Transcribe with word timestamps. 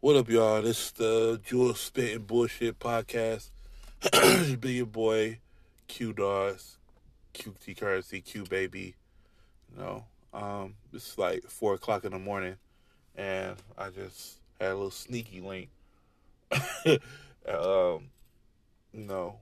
What 0.00 0.14
up, 0.14 0.28
y'all? 0.28 0.62
This 0.62 0.78
is 0.78 0.92
the 0.92 1.40
Jewel 1.44 1.74
Spitting 1.74 2.22
Bullshit 2.22 2.78
podcast. 2.78 3.50
be 4.60 4.74
your 4.74 4.86
boy, 4.86 5.40
Q 5.88 6.12
Dawes, 6.12 6.78
QT 7.34 7.76
Currency, 7.76 8.20
Q 8.20 8.44
Baby. 8.44 8.94
You 9.74 9.82
know, 9.82 10.04
um, 10.32 10.74
it's 10.92 11.18
like 11.18 11.42
four 11.48 11.74
o'clock 11.74 12.04
in 12.04 12.12
the 12.12 12.18
morning, 12.20 12.54
and 13.16 13.56
I 13.76 13.90
just 13.90 14.36
had 14.60 14.70
a 14.70 14.74
little 14.74 14.92
sneaky 14.92 15.40
link. 15.40 15.68
um, 16.86 18.10
you 18.92 19.04
know, 19.04 19.34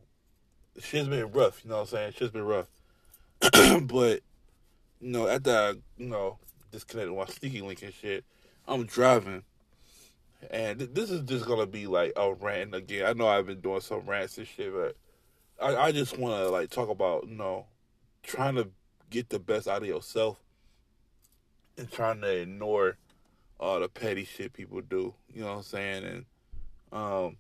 shit's 0.79 1.07
been 1.07 1.33
rough. 1.33 1.63
You 1.65 1.69
know 1.69 1.77
what 1.77 1.83
I'm 1.83 1.89
saying? 1.89 2.13
Shit's 2.17 2.33
been 2.33 2.47
rough. 2.47 2.69
but 3.83 4.23
you 5.03 5.11
know, 5.11 5.29
after 5.29 5.51
I, 5.51 5.75
you 5.99 6.09
know, 6.09 6.39
disconnected 6.73 7.15
my 7.15 7.27
sneaky 7.27 7.61
link 7.61 7.83
and 7.83 7.93
shit, 7.93 8.25
I'm 8.67 8.87
driving 8.87 9.43
and 10.51 10.81
this 10.81 11.11
is 11.11 11.23
just 11.23 11.47
gonna 11.47 11.67
be 11.67 11.87
like 11.87 12.13
a 12.17 12.33
rant 12.33 12.75
again. 12.75 13.07
I 13.07 13.13
know 13.13 13.29
I've 13.29 13.47
been 13.47 13.61
doing 13.61 13.81
some 13.81 14.07
rants 14.07 14.39
and 14.39 14.47
shit, 14.47 14.73
but 14.73 14.97
I, 15.61 15.77
I 15.87 15.93
just 15.93 16.19
want 16.19 16.43
to 16.43 16.49
like 16.51 16.71
talk 16.71 16.89
about 16.89 17.29
you 17.29 17.37
know 17.37 17.67
trying 18.23 18.57
to 18.57 18.69
get 19.11 19.29
the 19.29 19.39
best 19.39 19.69
out 19.69 19.83
of 19.83 19.89
yourself 19.89 20.39
and 21.79 21.91
trying 21.91 22.21
to 22.21 22.29
ignore 22.29 22.97
all 23.59 23.81
the 23.81 23.89
petty 23.89 24.25
shit 24.25 24.53
people 24.53 24.81
do. 24.81 25.15
You 25.33 25.43
know 25.43 25.49
what 25.49 25.57
I'm 25.57 25.63
saying? 25.63 26.05
And 26.05 26.25
um, 26.93 27.37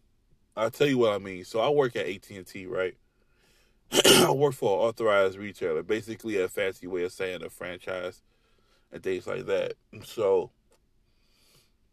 I'll 0.56 0.70
tell 0.70 0.86
you 0.86 0.98
what 0.98 1.12
I 1.12 1.18
mean. 1.18 1.44
So 1.44 1.60
I 1.60 1.68
work 1.68 1.96
at 1.96 2.06
AT 2.06 2.30
and 2.30 2.46
T, 2.46 2.66
right? 2.66 2.96
I 4.06 4.30
work 4.30 4.54
for 4.54 4.78
an 4.78 4.88
authorized 4.88 5.38
retailer, 5.38 5.82
basically 5.82 6.40
a 6.40 6.48
fancy 6.48 6.86
way 6.86 7.04
of 7.04 7.12
saying 7.12 7.42
a 7.42 7.50
franchise 7.50 8.22
and 8.92 9.02
things 9.02 9.26
like 9.26 9.46
that. 9.46 9.74
So 10.04 10.50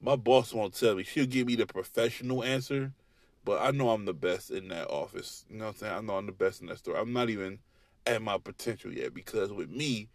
my 0.04 0.18
boss 0.18 0.54
won't 0.54 0.74
tell 0.74 0.96
me. 0.96 1.04
She'll 1.04 1.26
give 1.26 1.48
me 1.48 1.56
the 1.56 1.66
professional 1.66 2.44
answer, 2.44 2.92
but 3.46 3.62
I 3.62 3.72
know 3.72 3.90
I'm 3.90 4.04
the 4.04 4.14
best 4.14 4.52
in 4.52 4.68
that 4.68 4.90
office. 4.90 5.46
You 5.50 5.58
know 5.58 5.66
what 5.66 5.76
I'm 5.76 5.78
saying? 5.78 5.94
I 5.94 6.02
know 6.02 6.18
I'm 6.18 6.26
the 6.26 6.34
best 6.34 6.62
in 6.62 6.68
that 6.68 6.80
store. 6.80 6.98
I'm 6.98 7.14
not 7.14 7.30
even 7.30 7.60
at 8.06 8.22
my 8.22 8.38
potential 8.38 8.92
yet 8.92 9.14
because 9.14 9.54
with 9.54 9.70
me, 9.70 10.10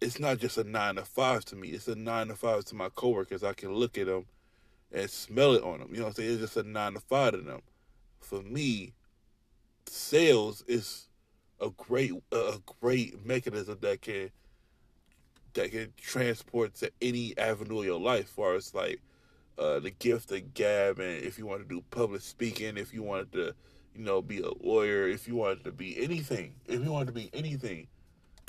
it's 0.00 0.18
not 0.18 0.38
just 0.38 0.58
a 0.58 0.64
nine 0.64 0.96
to 0.96 1.04
five 1.04 1.44
to 1.46 1.56
me. 1.56 1.68
It's 1.68 1.86
a 1.86 1.94
nine 1.94 2.26
to 2.28 2.34
five 2.34 2.64
to 2.66 2.74
my 2.74 2.88
coworkers. 2.88 3.44
I 3.44 3.52
can 3.52 3.72
look 3.72 3.96
at 3.96 4.06
them 4.06 4.26
and 4.90 5.08
smell 5.08 5.54
it 5.54 5.62
on 5.62 5.78
them. 5.78 5.88
You 5.92 5.98
know 5.98 6.06
what 6.06 6.08
I'm 6.10 6.14
saying? 6.16 6.32
It's 6.32 6.40
just 6.40 6.56
a 6.56 6.64
nine 6.64 6.94
to 6.94 7.00
five 7.00 7.32
to 7.32 7.38
them. 7.38 7.60
For 8.18 8.42
me, 8.42 8.92
sales 9.86 10.64
is 10.66 11.06
a 11.60 11.70
great 11.70 12.12
a 12.32 12.60
great 12.80 13.24
mechanism 13.24 13.78
that 13.82 14.02
can 14.02 14.30
that 15.56 15.72
can 15.72 15.92
transport 15.96 16.74
to 16.76 16.90
any 17.02 17.36
avenue 17.36 17.80
of 17.80 17.84
your 17.84 18.00
life, 18.00 18.28
far 18.28 18.54
as 18.54 18.74
like 18.74 19.00
uh, 19.58 19.80
the 19.80 19.90
gift 19.90 20.30
of 20.32 20.54
gab, 20.54 20.98
and 20.98 21.22
if 21.22 21.38
you 21.38 21.46
want 21.46 21.62
to 21.62 21.68
do 21.68 21.82
public 21.90 22.22
speaking, 22.22 22.76
if 22.76 22.94
you 22.94 23.02
wanted 23.02 23.32
to, 23.32 23.54
you 23.94 24.04
know, 24.04 24.22
be 24.22 24.40
a 24.40 24.50
lawyer, 24.60 25.08
if 25.08 25.26
you 25.26 25.36
wanted 25.36 25.64
to 25.64 25.72
be 25.72 26.02
anything, 26.02 26.54
if 26.66 26.82
you 26.84 26.92
wanted 26.92 27.06
to 27.06 27.12
be 27.12 27.30
anything, 27.32 27.86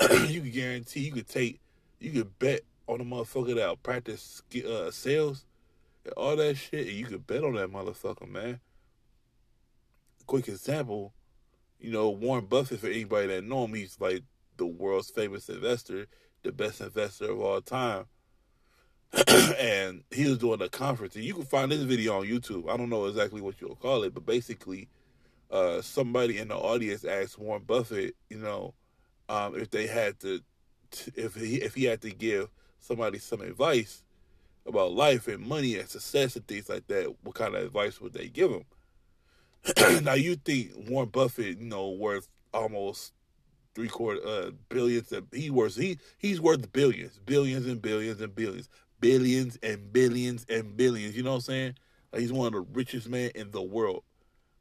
you 0.28 0.40
could 0.42 0.52
guarantee 0.52 1.00
you 1.00 1.12
could 1.12 1.28
take, 1.28 1.60
you 1.98 2.12
could 2.12 2.38
bet 2.38 2.60
on 2.86 3.00
a 3.00 3.04
motherfucker 3.04 3.54
that'll 3.54 3.76
practice 3.76 4.42
uh, 4.66 4.90
sales 4.90 5.44
and 6.04 6.12
all 6.14 6.36
that 6.36 6.56
shit, 6.56 6.86
and 6.86 6.96
you 6.96 7.06
could 7.06 7.26
bet 7.26 7.44
on 7.44 7.54
that 7.54 7.72
motherfucker, 7.72 8.28
man. 8.28 8.60
Quick 10.26 10.48
example, 10.48 11.14
you 11.80 11.90
know, 11.90 12.10
Warren 12.10 12.44
Buffett, 12.44 12.80
for 12.80 12.88
anybody 12.88 13.28
that 13.28 13.44
know 13.44 13.64
him, 13.64 13.74
he's 13.74 13.98
like 13.98 14.22
the 14.58 14.66
world's 14.66 15.10
famous 15.10 15.48
investor 15.48 16.06
the 16.48 16.52
best 16.52 16.80
investor 16.80 17.30
of 17.30 17.40
all 17.40 17.60
time. 17.60 18.06
and 19.58 20.02
he 20.10 20.26
was 20.28 20.38
doing 20.38 20.60
a 20.60 20.68
conference, 20.68 21.14
and 21.14 21.24
you 21.24 21.34
can 21.34 21.44
find 21.44 21.70
this 21.70 21.82
video 21.82 22.18
on 22.18 22.26
YouTube. 22.26 22.70
I 22.70 22.76
don't 22.76 22.90
know 22.90 23.06
exactly 23.06 23.40
what 23.40 23.60
you'll 23.60 23.76
call 23.76 24.02
it, 24.02 24.14
but 24.14 24.26
basically, 24.26 24.88
uh, 25.50 25.80
somebody 25.80 26.38
in 26.38 26.48
the 26.48 26.56
audience 26.56 27.04
asked 27.04 27.38
Warren 27.38 27.62
Buffett, 27.62 28.16
you 28.28 28.38
know, 28.38 28.74
um, 29.28 29.54
if 29.56 29.70
they 29.70 29.86
had 29.86 30.18
to, 30.20 30.40
if 31.14 31.34
he 31.34 31.56
if 31.56 31.74
he 31.74 31.84
had 31.84 32.02
to 32.02 32.10
give 32.10 32.48
somebody 32.80 33.18
some 33.18 33.40
advice 33.40 34.02
about 34.66 34.92
life 34.92 35.26
and 35.26 35.46
money 35.46 35.76
and 35.76 35.88
success 35.88 36.36
and 36.36 36.46
things 36.46 36.68
like 36.68 36.86
that, 36.88 37.14
what 37.22 37.34
kind 37.34 37.54
of 37.54 37.64
advice 37.64 38.00
would 38.00 38.12
they 38.12 38.28
give 38.28 38.50
him? 38.50 38.64
now 40.04 40.14
you 40.14 40.36
think 40.36 40.72
Warren 40.88 41.08
Buffett, 41.08 41.58
you 41.58 41.66
know, 41.66 41.90
worth 41.90 42.28
almost 42.52 43.12
three 43.74 43.88
quarter 43.88 44.20
uh, 44.26 44.50
billions. 44.68 45.12
And 45.12 45.26
he 45.32 45.50
worth 45.50 45.76
he 45.76 45.98
he's 46.18 46.40
worth 46.40 46.72
billions, 46.72 47.18
billions 47.24 47.66
and 47.66 47.80
billions 47.80 48.20
and 48.20 48.34
billions, 48.34 48.68
billions 49.00 49.58
and 49.62 49.92
billions 49.92 50.46
and 50.48 50.76
billions. 50.76 51.16
You 51.16 51.22
know 51.22 51.30
what 51.30 51.36
I'm 51.36 51.42
saying? 51.42 51.74
Like 52.12 52.22
he's 52.22 52.32
one 52.32 52.48
of 52.48 52.52
the 52.54 52.60
richest 52.60 53.08
men 53.08 53.30
in 53.34 53.50
the 53.50 53.62
world. 53.62 54.02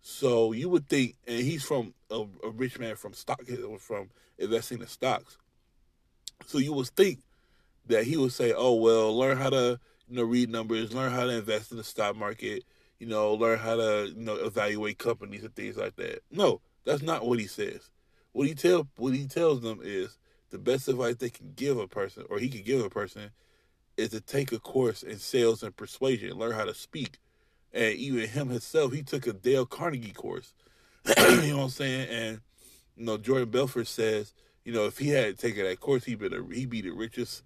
So 0.02 0.52
you 0.54 0.70
would 0.70 0.88
think, 0.88 1.16
and 1.28 1.40
he's 1.40 1.64
from 1.64 1.94
a, 2.10 2.26
a 2.44 2.50
rich 2.52 2.80
man 2.80 2.96
from 2.96 3.14
stock 3.14 3.42
from 3.80 4.10
investing 4.38 4.80
in 4.82 4.88
stocks. 4.88 5.38
So 6.46 6.60
you 6.60 6.74
would 6.74 6.88
think 6.88 7.20
that 7.88 8.06
he 8.06 8.18
would 8.18 8.32
say, 8.32 8.54
"Oh 8.56 8.76
well, 8.76 9.18
learn 9.18 9.38
how 9.38 9.50
to 9.50 9.80
you 10.08 10.16
know 10.16 10.24
read 10.24 10.50
numbers, 10.50 10.94
learn 10.94 11.12
how 11.12 11.26
to 11.26 11.32
invest 11.32 11.72
in 11.72 11.78
the 11.78 11.84
stock 11.84 12.16
market, 12.16 12.64
you 13.00 13.08
know, 13.08 13.34
learn 13.34 13.60
how 13.60 13.76
to 13.76 14.14
you 14.16 14.24
know 14.24 14.36
evaluate 14.36 14.98
companies 14.98 15.44
and 15.44 15.56
things 15.56 15.78
like 15.78 15.96
that." 15.98 16.22
No, 16.32 16.62
that's 16.86 17.02
not 17.02 17.26
what 17.26 17.40
he 17.40 17.48
says. 17.48 17.90
What 18.38 18.46
he 18.46 18.54
tell 18.54 18.88
what 18.98 19.16
he 19.16 19.26
tells 19.26 19.62
them 19.62 19.80
is 19.84 20.20
the 20.52 20.60
best 20.60 20.88
advice 20.88 21.16
they 21.16 21.32
can 21.32 21.54
give 21.56 21.80
a 21.80 21.88
person, 21.88 22.24
or 22.30 22.38
he 22.38 22.50
can 22.50 22.62
give 22.62 22.86
a 22.86 22.90
person, 22.90 23.32
is 23.98 24.10
to 24.12 24.22
take 24.22 24.52
a 24.52 24.60
course 24.60 25.02
in 25.02 25.18
sales 25.18 25.64
and 25.64 25.76
persuasion, 25.76 26.38
learn 26.38 26.52
how 26.52 26.66
to 26.66 26.76
speak. 26.76 27.18
And 27.74 27.96
even 27.96 28.30
him 28.30 28.50
himself, 28.50 28.94
he 28.94 29.02
took 29.02 29.26
a 29.26 29.34
Dale 29.34 29.66
Carnegie 29.66 30.12
course. 30.12 30.54
you 31.08 31.16
know 31.16 31.58
what 31.58 31.64
I'm 31.64 31.70
saying? 31.70 32.10
And 32.12 32.42
you 32.96 33.06
know, 33.06 33.18
Jordan 33.18 33.50
Belfort 33.50 33.88
says, 33.88 34.36
you 34.64 34.72
know, 34.72 34.86
if 34.86 35.00
he 35.00 35.10
had 35.10 35.40
taken 35.40 35.64
that 35.64 35.80
course, 35.80 36.04
he'd 36.04 36.20
be 36.20 36.28
the 36.28 36.46
he'd 36.54 36.70
be 36.70 36.82
the 36.82 36.92
richest, 36.92 37.42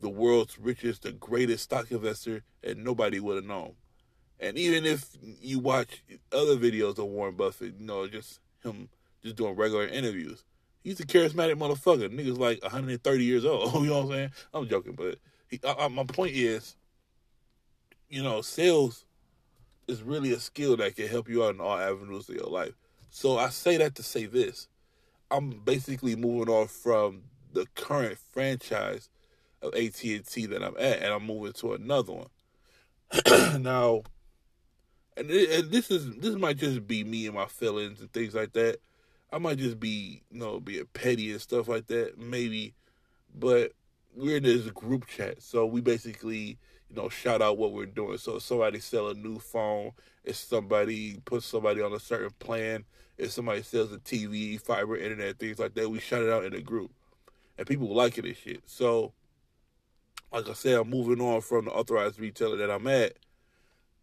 the 0.00 0.08
world's 0.08 0.58
richest, 0.58 1.02
the 1.02 1.12
greatest 1.12 1.64
stock 1.64 1.90
investor, 1.90 2.44
and 2.62 2.82
nobody 2.82 3.20
would 3.20 3.36
have 3.36 3.44
known. 3.44 3.74
And 4.40 4.56
even 4.56 4.86
if 4.86 5.06
you 5.42 5.58
watch 5.58 6.02
other 6.32 6.56
videos 6.56 6.96
of 6.96 7.04
Warren 7.08 7.34
Buffett, 7.34 7.74
you 7.78 7.84
know, 7.84 8.06
just 8.06 8.40
him 8.62 8.88
just 9.24 9.36
doing 9.36 9.56
regular 9.56 9.86
interviews. 9.86 10.44
He's 10.82 11.00
a 11.00 11.06
charismatic 11.06 11.54
motherfucker. 11.54 12.14
Nigga's 12.14 12.38
like 12.38 12.62
130 12.62 13.24
years 13.24 13.44
old. 13.44 13.74
you 13.82 13.88
know 13.88 14.02
what 14.02 14.04
I'm 14.04 14.10
saying? 14.10 14.30
I'm 14.52 14.68
joking, 14.68 14.92
but 14.92 15.18
he, 15.48 15.58
I, 15.64 15.84
I, 15.84 15.88
my 15.88 16.04
point 16.04 16.32
is, 16.34 16.76
you 18.08 18.22
know, 18.22 18.42
sales 18.42 19.04
is 19.88 20.02
really 20.02 20.32
a 20.32 20.40
skill 20.40 20.76
that 20.76 20.96
can 20.96 21.08
help 21.08 21.28
you 21.28 21.44
out 21.44 21.54
in 21.54 21.60
all 21.60 21.78
avenues 21.78 22.28
of 22.28 22.34
your 22.34 22.46
life. 22.46 22.74
So 23.10 23.38
I 23.38 23.48
say 23.48 23.76
that 23.78 23.94
to 23.96 24.02
say 24.02 24.26
this. 24.26 24.68
I'm 25.30 25.50
basically 25.64 26.16
moving 26.16 26.52
off 26.52 26.70
from 26.70 27.22
the 27.52 27.66
current 27.74 28.18
franchise 28.32 29.08
of 29.62 29.74
AT&T 29.74 30.46
that 30.46 30.62
I'm 30.62 30.76
at, 30.76 31.02
and 31.02 31.12
I'm 31.12 31.26
moving 31.26 31.52
to 31.54 31.72
another 31.72 32.12
one. 32.12 33.62
now, 33.62 34.02
and, 35.16 35.28
this 35.28 35.90
is 35.90 36.16
this 36.16 36.34
might 36.34 36.56
just 36.56 36.86
be 36.86 37.04
me 37.04 37.26
and 37.26 37.34
my 37.34 37.46
feelings 37.46 38.00
and 38.00 38.12
things 38.12 38.34
like 38.34 38.52
that. 38.54 38.78
I 39.34 39.38
might 39.38 39.58
just 39.58 39.80
be, 39.80 40.22
you 40.30 40.38
know, 40.38 40.60
being 40.60 40.86
petty 40.92 41.32
and 41.32 41.40
stuff 41.40 41.66
like 41.66 41.88
that, 41.88 42.16
maybe. 42.16 42.74
But 43.34 43.72
we're 44.14 44.36
in 44.36 44.44
this 44.44 44.70
group 44.70 45.08
chat, 45.08 45.42
so 45.42 45.66
we 45.66 45.80
basically, 45.80 46.56
you 46.88 46.96
know, 46.96 47.08
shout 47.08 47.42
out 47.42 47.58
what 47.58 47.72
we're 47.72 47.86
doing. 47.86 48.16
So 48.18 48.36
if 48.36 48.44
somebody 48.44 48.78
sell 48.78 49.08
a 49.08 49.14
new 49.14 49.40
phone, 49.40 49.90
if 50.22 50.36
somebody 50.36 51.18
puts 51.24 51.46
somebody 51.46 51.82
on 51.82 51.92
a 51.92 51.98
certain 51.98 52.30
plan, 52.38 52.84
if 53.18 53.32
somebody 53.32 53.62
sells 53.62 53.92
a 53.92 53.98
TV, 53.98 54.60
fiber, 54.60 54.96
internet, 54.96 55.40
things 55.40 55.58
like 55.58 55.74
that, 55.74 55.90
we 55.90 55.98
shout 55.98 56.22
it 56.22 56.30
out 56.30 56.44
in 56.44 56.52
the 56.52 56.62
group, 56.62 56.92
and 57.58 57.66
people 57.66 57.92
like 57.92 58.16
it 58.18 58.24
and 58.24 58.36
shit. 58.36 58.62
So, 58.66 59.14
like 60.32 60.48
I 60.48 60.52
said, 60.52 60.78
I'm 60.78 60.90
moving 60.90 61.20
on 61.20 61.40
from 61.40 61.64
the 61.64 61.72
authorized 61.72 62.20
retailer 62.20 62.56
that 62.58 62.70
I'm 62.70 62.86
at, 62.86 63.14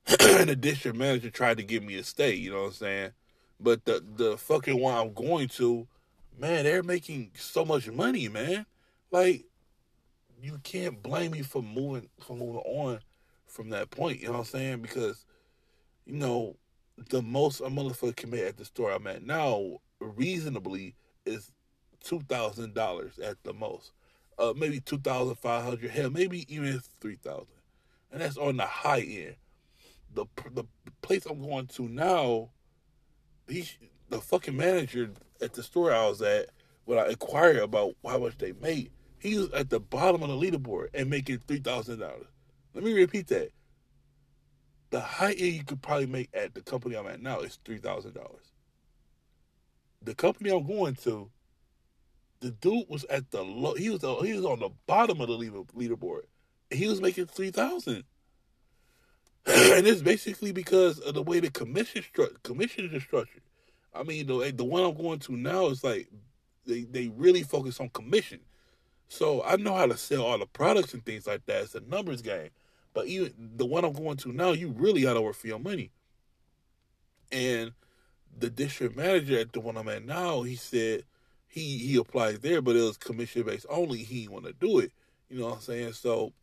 and 0.20 0.50
the 0.50 0.58
district 0.58 0.98
manager 0.98 1.30
tried 1.30 1.56
to 1.56 1.64
get 1.64 1.84
me 1.84 1.96
to 1.96 2.04
stay. 2.04 2.34
You 2.34 2.52
know 2.52 2.64
what 2.64 2.68
I'm 2.68 2.74
saying? 2.74 3.12
But 3.62 3.86
the 3.86 4.04
the 4.16 4.38
fucking 4.38 4.80
one 4.80 4.96
I'm 4.96 5.14
going 5.14 5.48
to, 5.50 5.88
man, 6.40 6.64
they're 6.64 6.84
making 6.84 7.32
so 7.36 7.64
much 7.64 7.90
money, 7.90 8.28
man. 8.28 8.66
Like, 9.12 9.46
you 10.42 10.60
can't 10.64 11.02
blame 11.04 11.32
me 11.32 11.44
for 11.44 11.62
moving 11.62 12.10
for 12.20 12.36
moving 12.36 12.62
on 12.62 13.00
from 13.46 13.70
that 13.70 13.92
point. 13.92 14.20
You 14.20 14.28
know 14.28 14.34
what 14.34 14.40
I'm 14.40 14.46
saying? 14.46 14.82
Because, 14.82 15.26
you 16.06 16.14
know, 16.14 16.56
the 17.10 17.22
most 17.22 17.62
a 17.62 17.66
motherfucker 17.66 18.16
can 18.16 18.32
make 18.32 18.42
at 18.42 18.58
the 18.58 18.66
store 18.66 18.92
I'm 18.92 19.06
at 19.08 19.24
now, 19.24 19.80
reasonably, 20.00 20.96
is 21.26 21.52
two 22.04 22.22
thousand 22.22 22.74
dollars 22.74 23.20
at 23.20 23.44
the 23.44 23.54
most. 23.54 23.92
Uh, 24.40 24.54
maybe 24.58 24.80
two 24.80 24.98
thousand 24.98 25.36
five 25.36 25.64
hundred. 25.64 25.92
Hell, 25.92 26.10
maybe 26.10 26.52
even 26.54 26.82
three 27.00 27.18
thousand, 27.18 27.62
and 28.12 28.22
that's 28.22 28.38
on 28.38 28.58
the 28.58 28.66
high 28.66 29.02
end. 29.02 29.36
The 30.16 30.26
the 30.54 30.64
place 31.04 31.28
I'm 31.28 31.42
going 31.42 31.68
to 31.68 31.88
now 31.88 32.50
he 33.48 33.68
the 34.10 34.20
fucking 34.22 34.56
manager 34.56 35.12
at 35.42 35.54
the 35.54 35.64
store 35.64 35.94
I 35.94 36.08
was 36.08 36.22
at 36.22 36.50
when 36.86 37.00
I 37.00 37.08
inquired 37.08 37.58
about 37.58 37.96
how 38.06 38.20
much 38.20 38.38
they 38.38 38.54
made, 38.54 38.92
he 39.20 39.38
was 39.38 39.50
at 39.52 39.70
the 39.70 39.80
bottom 39.80 40.24
of 40.24 40.30
the 40.30 40.36
leaderboard 40.36 40.90
and 40.94 41.10
making 41.10 41.40
three 41.40 41.60
thousand 41.60 42.00
dollars. 42.00 42.28
Let 42.74 42.84
me 42.84 42.94
repeat 42.94 43.28
that. 43.28 43.52
The 44.90 45.00
high 45.00 45.32
you 45.32 45.64
could 45.64 45.82
probably 45.82 46.08
make 46.08 46.30
at 46.34 46.54
the 46.54 46.62
company 46.62 46.96
I'm 46.98 47.08
at 47.08 47.22
now 47.22 47.40
is 47.40 47.60
three 47.64 47.78
thousand 47.78 48.14
dollars. 48.14 48.52
The 50.04 50.16
company 50.16 50.50
I'm 50.50 50.66
going 50.66 50.96
to, 50.96 51.30
the 52.40 52.52
dude 52.52 52.90
was 52.90 53.06
at 53.06 53.32
the 53.32 53.44
low. 53.44 53.76
He 53.76 53.90
was 53.90 54.02
he 54.02 54.34
was 54.34 54.46
on 54.46 54.60
the 54.60 54.72
bottom 54.88 55.22
of 55.22 55.28
the 55.28 55.36
leader, 55.36 55.62
leaderboard. 55.78 56.24
He 56.72 56.88
was 56.88 57.00
making 57.00 57.28
three 57.28 57.52
thousand, 57.52 58.04
and 59.46 59.88
it's 59.88 60.02
basically 60.02 60.52
because 60.52 61.00
of 61.00 61.16
the 61.16 61.24
way 61.24 61.40
the 61.40 61.50
commission 61.50 62.04
stru- 62.04 62.42
commission 62.44 62.90
is 62.94 63.04
structured. 63.04 63.42
I 63.94 64.04
mean, 64.04 64.28
the 64.28 64.52
the 64.52 64.64
one 64.64 64.84
I'm 64.84 64.96
going 64.96 65.20
to 65.20 65.34
now 65.34 65.68
is 65.68 65.84
like 65.84 66.10
they 66.66 66.84
they 66.84 67.10
really 67.10 67.44
focus 67.44 67.80
on 67.80 67.90
commission. 67.90 68.40
So 69.08 69.44
I 69.44 69.58
know 69.58 69.76
how 69.76 69.88
to 69.88 69.98
sell 69.98 70.24
all 70.24 70.38
the 70.38 70.46
products 70.46 70.94
and 70.94 71.06
things 71.06 71.28
like 71.28 71.46
that. 71.46 71.64
It's 71.64 71.76
a 71.76 71.82
numbers 71.82 72.22
game. 72.22 72.50
But 72.94 73.08
even 73.08 73.34
the 73.56 73.66
one 73.66 73.84
I'm 73.84 73.94
going 73.94 74.18
to 74.18 74.32
now, 74.32 74.52
you 74.52 74.70
really 74.70 75.02
got 75.02 75.14
to 75.14 75.22
work 75.22 75.36
for 75.36 75.48
your 75.48 75.60
money. 75.60 75.92
And 77.32 77.72
the 78.38 78.50
district 78.50 78.96
manager 78.96 79.40
at 79.40 79.54
the 79.54 79.60
one 79.60 79.78
I'm 79.78 79.90
at 79.90 80.06
now, 80.06 80.44
he 80.44 80.56
said 80.56 81.04
he 81.48 81.78
he 81.78 81.98
applied 81.98 82.42
there, 82.42 82.62
but 82.62 82.76
it 82.76 82.82
was 82.82 82.98
commission 82.98 83.44
based 83.44 83.66
only. 83.70 84.00
He 84.00 84.28
want 84.28 84.46
to 84.46 84.54
do 84.54 84.80
it. 84.80 84.92
You 85.30 85.40
know 85.40 85.48
what 85.48 85.56
I'm 85.56 85.62
saying? 85.62 85.94
So, 85.94 86.34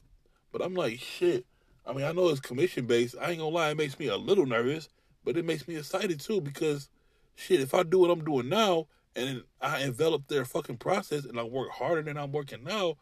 but 0.52 0.62
I'm 0.62 0.74
like 0.74 0.98
shit. 0.98 1.46
I 1.88 1.94
mean, 1.94 2.04
I 2.04 2.12
know 2.12 2.28
it's 2.28 2.40
commission 2.40 2.86
based. 2.86 3.16
I 3.20 3.30
ain't 3.30 3.38
gonna 3.38 3.48
lie, 3.48 3.70
it 3.70 3.78
makes 3.78 3.98
me 3.98 4.08
a 4.08 4.16
little 4.16 4.44
nervous, 4.44 4.90
but 5.24 5.38
it 5.38 5.44
makes 5.46 5.66
me 5.66 5.76
excited 5.76 6.20
too 6.20 6.42
because 6.42 6.90
shit, 7.34 7.60
if 7.60 7.72
I 7.72 7.82
do 7.82 7.98
what 7.98 8.10
I'm 8.10 8.24
doing 8.24 8.50
now 8.50 8.88
and 9.16 9.42
I 9.60 9.80
envelop 9.80 10.28
their 10.28 10.44
fucking 10.44 10.76
process 10.76 11.24
and 11.24 11.40
I 11.40 11.44
work 11.44 11.70
harder 11.70 12.02
than 12.02 12.18
I'm 12.18 12.30
working 12.30 12.62
now, 12.62 12.96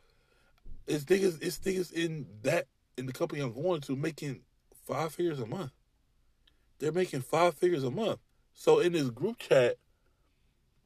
it's 0.87 1.05
niggas, 1.05 1.43
it's 1.43 1.59
niggas 1.59 1.93
in 1.93 2.27
that 2.43 2.69
in 2.97 3.07
the 3.07 3.13
company 3.13 3.43
I'm 3.43 3.53
going 3.53 3.81
to 3.83 3.97
making 3.97 4.43
five 4.87 5.13
figures 5.13 5.41
a 5.41 5.47
month. 5.47 5.73
They're 6.79 6.93
making 6.93 7.23
five 7.23 7.55
figures 7.55 7.83
a 7.83 7.91
month. 7.91 8.21
So 8.55 8.79
in 8.79 8.93
this 8.93 9.11
group 9.11 9.39
chat, 9.39 9.77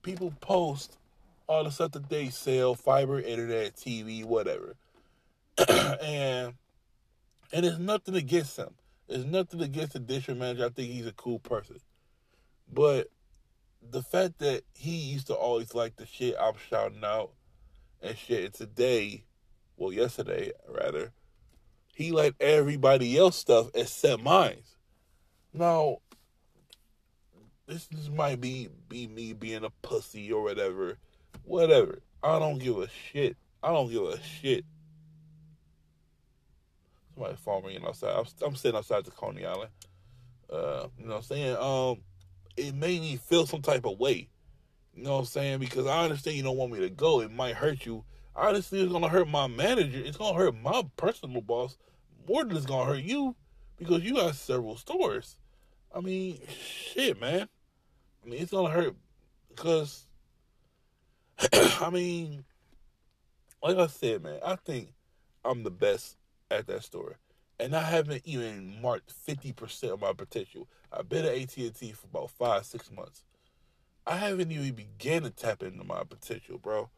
people 0.02 0.32
post 0.40 0.96
all 1.46 1.64
the 1.64 1.70
stuff 1.70 1.92
that 1.92 2.08
they 2.08 2.30
sell, 2.30 2.74
fiber, 2.74 3.20
internet, 3.20 3.76
TV, 3.76 4.24
whatever. 4.24 4.76
and 5.68 6.54
and 7.52 7.66
it's 7.66 7.78
nothing 7.78 8.14
against 8.14 8.56
him. 8.56 8.74
It's 9.08 9.24
nothing 9.24 9.60
against 9.60 9.94
the 9.94 9.98
district 9.98 10.38
manager. 10.38 10.66
I 10.66 10.68
think 10.68 10.90
he's 10.90 11.06
a 11.06 11.12
cool 11.12 11.40
person. 11.40 11.78
But 12.72 13.08
the 13.82 14.02
fact 14.02 14.38
that 14.38 14.62
he 14.74 14.96
used 14.96 15.26
to 15.28 15.34
always 15.34 15.74
like 15.74 15.96
the 15.96 16.06
shit 16.06 16.36
I'm 16.40 16.54
shouting 16.68 17.04
out 17.04 17.32
and 18.00 18.16
shit, 18.16 18.44
and 18.44 18.54
today, 18.54 19.24
well, 19.76 19.92
yesterday 19.92 20.52
rather, 20.68 21.12
he 21.94 22.12
liked 22.12 22.40
everybody 22.40 23.18
else 23.18 23.36
stuff 23.36 23.70
except 23.74 24.22
mine. 24.22 24.62
Now, 25.52 25.98
this, 27.66 27.86
this 27.88 28.08
might 28.08 28.40
be 28.40 28.68
be 28.88 29.06
me 29.06 29.32
being 29.32 29.64
a 29.64 29.70
pussy 29.82 30.32
or 30.32 30.42
whatever, 30.42 30.98
whatever. 31.44 32.00
I 32.22 32.38
don't 32.38 32.58
give 32.58 32.78
a 32.78 32.88
shit. 32.88 33.36
I 33.62 33.68
don't 33.72 33.90
give 33.90 34.02
a 34.02 34.20
shit. 34.22 34.64
Somebody 37.20 37.36
phone 37.36 37.64
ringing 37.64 37.84
outside. 37.84 38.16
I'm, 38.16 38.24
I'm 38.46 38.56
sitting 38.56 38.78
outside 38.78 39.04
the 39.04 39.10
Coney 39.10 39.44
Island. 39.44 39.70
Uh, 40.50 40.86
you 40.98 41.04
know 41.04 41.16
what 41.16 41.16
I'm 41.16 41.22
saying? 41.22 41.56
Um, 41.56 41.98
it 42.56 42.74
made 42.74 43.02
me 43.02 43.16
feel 43.16 43.46
some 43.46 43.60
type 43.60 43.84
of 43.84 43.98
way. 43.98 44.30
You 44.94 45.02
know 45.02 45.12
what 45.12 45.18
I'm 45.18 45.24
saying? 45.26 45.58
Because 45.58 45.86
I 45.86 46.04
understand 46.04 46.38
you 46.38 46.42
don't 46.42 46.56
want 46.56 46.72
me 46.72 46.80
to 46.80 46.88
go. 46.88 47.20
It 47.20 47.30
might 47.30 47.56
hurt 47.56 47.84
you. 47.84 48.04
Honestly, 48.34 48.80
it's 48.80 48.90
gonna 48.90 49.10
hurt 49.10 49.28
my 49.28 49.48
manager. 49.48 49.98
It's 50.02 50.16
gonna 50.16 50.38
hurt 50.38 50.56
my 50.62 50.82
personal 50.96 51.42
boss 51.42 51.76
more 52.26 52.42
than 52.42 52.56
it's 52.56 52.64
gonna 52.64 52.90
hurt 52.90 53.02
you 53.02 53.36
because 53.76 54.02
you 54.02 54.14
got 54.14 54.34
several 54.34 54.78
stores. 54.78 55.36
I 55.94 56.00
mean, 56.00 56.40
shit, 56.48 57.20
man. 57.20 57.48
I 58.24 58.28
mean, 58.30 58.40
it's 58.40 58.52
gonna 58.52 58.72
hurt 58.72 58.96
because 59.50 60.06
I 61.52 61.90
mean, 61.90 62.44
like 63.62 63.76
I 63.76 63.88
said, 63.88 64.22
man, 64.22 64.40
I 64.42 64.56
think 64.56 64.94
I'm 65.44 65.64
the 65.64 65.70
best 65.70 66.16
at 66.50 66.66
that 66.66 66.84
store, 66.84 67.18
and 67.58 67.74
I 67.74 67.82
haven't 67.82 68.22
even 68.24 68.80
marked 68.80 69.12
fifty 69.12 69.52
percent 69.52 69.92
of 69.92 70.00
my 70.00 70.12
potential. 70.12 70.68
I've 70.92 71.08
been 71.08 71.24
at 71.24 71.36
AT 71.36 71.56
and 71.56 71.74
T 71.74 71.92
for 71.92 72.06
about 72.06 72.30
five, 72.30 72.66
six 72.66 72.90
months. 72.90 73.24
I 74.06 74.16
haven't 74.16 74.50
even 74.50 74.74
began 74.74 75.22
to 75.22 75.30
tap 75.30 75.62
into 75.62 75.84
my 75.84 76.02
potential, 76.04 76.58
bro. 76.58 76.90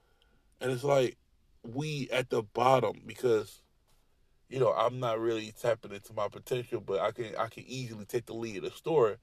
And 0.60 0.70
it's 0.70 0.84
like 0.84 1.16
we 1.62 2.08
at 2.10 2.30
the 2.30 2.42
bottom 2.42 3.02
because 3.06 3.62
you 4.48 4.58
know 4.58 4.72
I'm 4.72 5.00
not 5.00 5.20
really 5.20 5.52
tapping 5.60 5.92
into 5.92 6.12
my 6.14 6.28
potential, 6.28 6.80
but 6.80 7.00
I 7.00 7.10
can 7.10 7.36
I 7.36 7.46
can 7.46 7.64
easily 7.66 8.04
take 8.04 8.26
the 8.26 8.34
lead 8.34 8.58
of 8.58 8.64
the 8.64 8.70
store. 8.70 9.18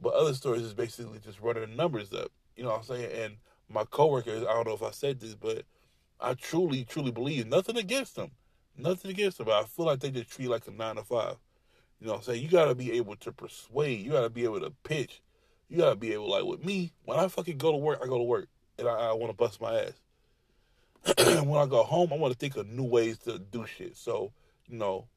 But 0.00 0.14
other 0.14 0.34
stores 0.34 0.62
is 0.62 0.74
basically 0.74 1.18
just 1.18 1.40
running 1.40 1.68
the 1.68 1.76
numbers 1.76 2.12
up. 2.12 2.30
You 2.56 2.64
know 2.64 2.70
what 2.70 2.78
I'm 2.78 2.84
saying? 2.84 3.10
And 3.12 3.36
my 3.68 3.84
coworkers, 3.84 4.42
I 4.42 4.52
don't 4.52 4.66
know 4.66 4.74
if 4.74 4.82
I 4.82 4.90
said 4.90 5.20
this, 5.20 5.34
but 5.34 5.64
I 6.20 6.34
truly, 6.34 6.84
truly 6.84 7.10
believe 7.10 7.46
nothing 7.46 7.76
against 7.76 8.16
them. 8.16 8.30
Nothing 8.78 9.10
against 9.10 9.38
them, 9.38 9.46
but 9.46 9.60
I 9.60 9.66
feel 9.66 9.86
like 9.86 9.98
they 9.98 10.10
just 10.10 10.30
treat 10.30 10.48
like 10.48 10.66
a 10.68 10.70
nine 10.70 10.96
to 10.96 11.02
five. 11.02 11.36
You 12.00 12.06
know 12.06 12.12
what 12.12 12.18
I'm 12.18 12.24
saying? 12.24 12.42
You 12.42 12.48
gotta 12.48 12.76
be 12.76 12.92
able 12.92 13.16
to 13.16 13.32
persuade, 13.32 14.04
you 14.04 14.12
gotta 14.12 14.30
be 14.30 14.44
able 14.44 14.60
to 14.60 14.70
pitch, 14.84 15.20
you 15.68 15.78
gotta 15.78 15.96
be 15.96 16.12
able 16.12 16.30
like 16.30 16.44
with 16.44 16.64
me, 16.64 16.92
when 17.04 17.18
I 17.18 17.26
fucking 17.26 17.58
go 17.58 17.72
to 17.72 17.78
work, 17.78 17.98
I 18.02 18.06
go 18.06 18.18
to 18.18 18.24
work. 18.24 18.48
And 18.78 18.86
I, 18.86 18.92
I 18.92 19.12
wanna 19.12 19.32
bust 19.32 19.60
my 19.60 19.80
ass. 19.80 19.92
And 21.18 21.48
when 21.50 21.60
I 21.60 21.66
go 21.66 21.82
home, 21.82 22.12
I 22.12 22.16
wanna 22.16 22.34
think 22.34 22.56
of 22.56 22.68
new 22.68 22.84
ways 22.84 23.18
to 23.20 23.40
do 23.40 23.66
shit. 23.66 23.96
So, 23.96 24.32
you 24.68 24.78
know, 24.78 25.08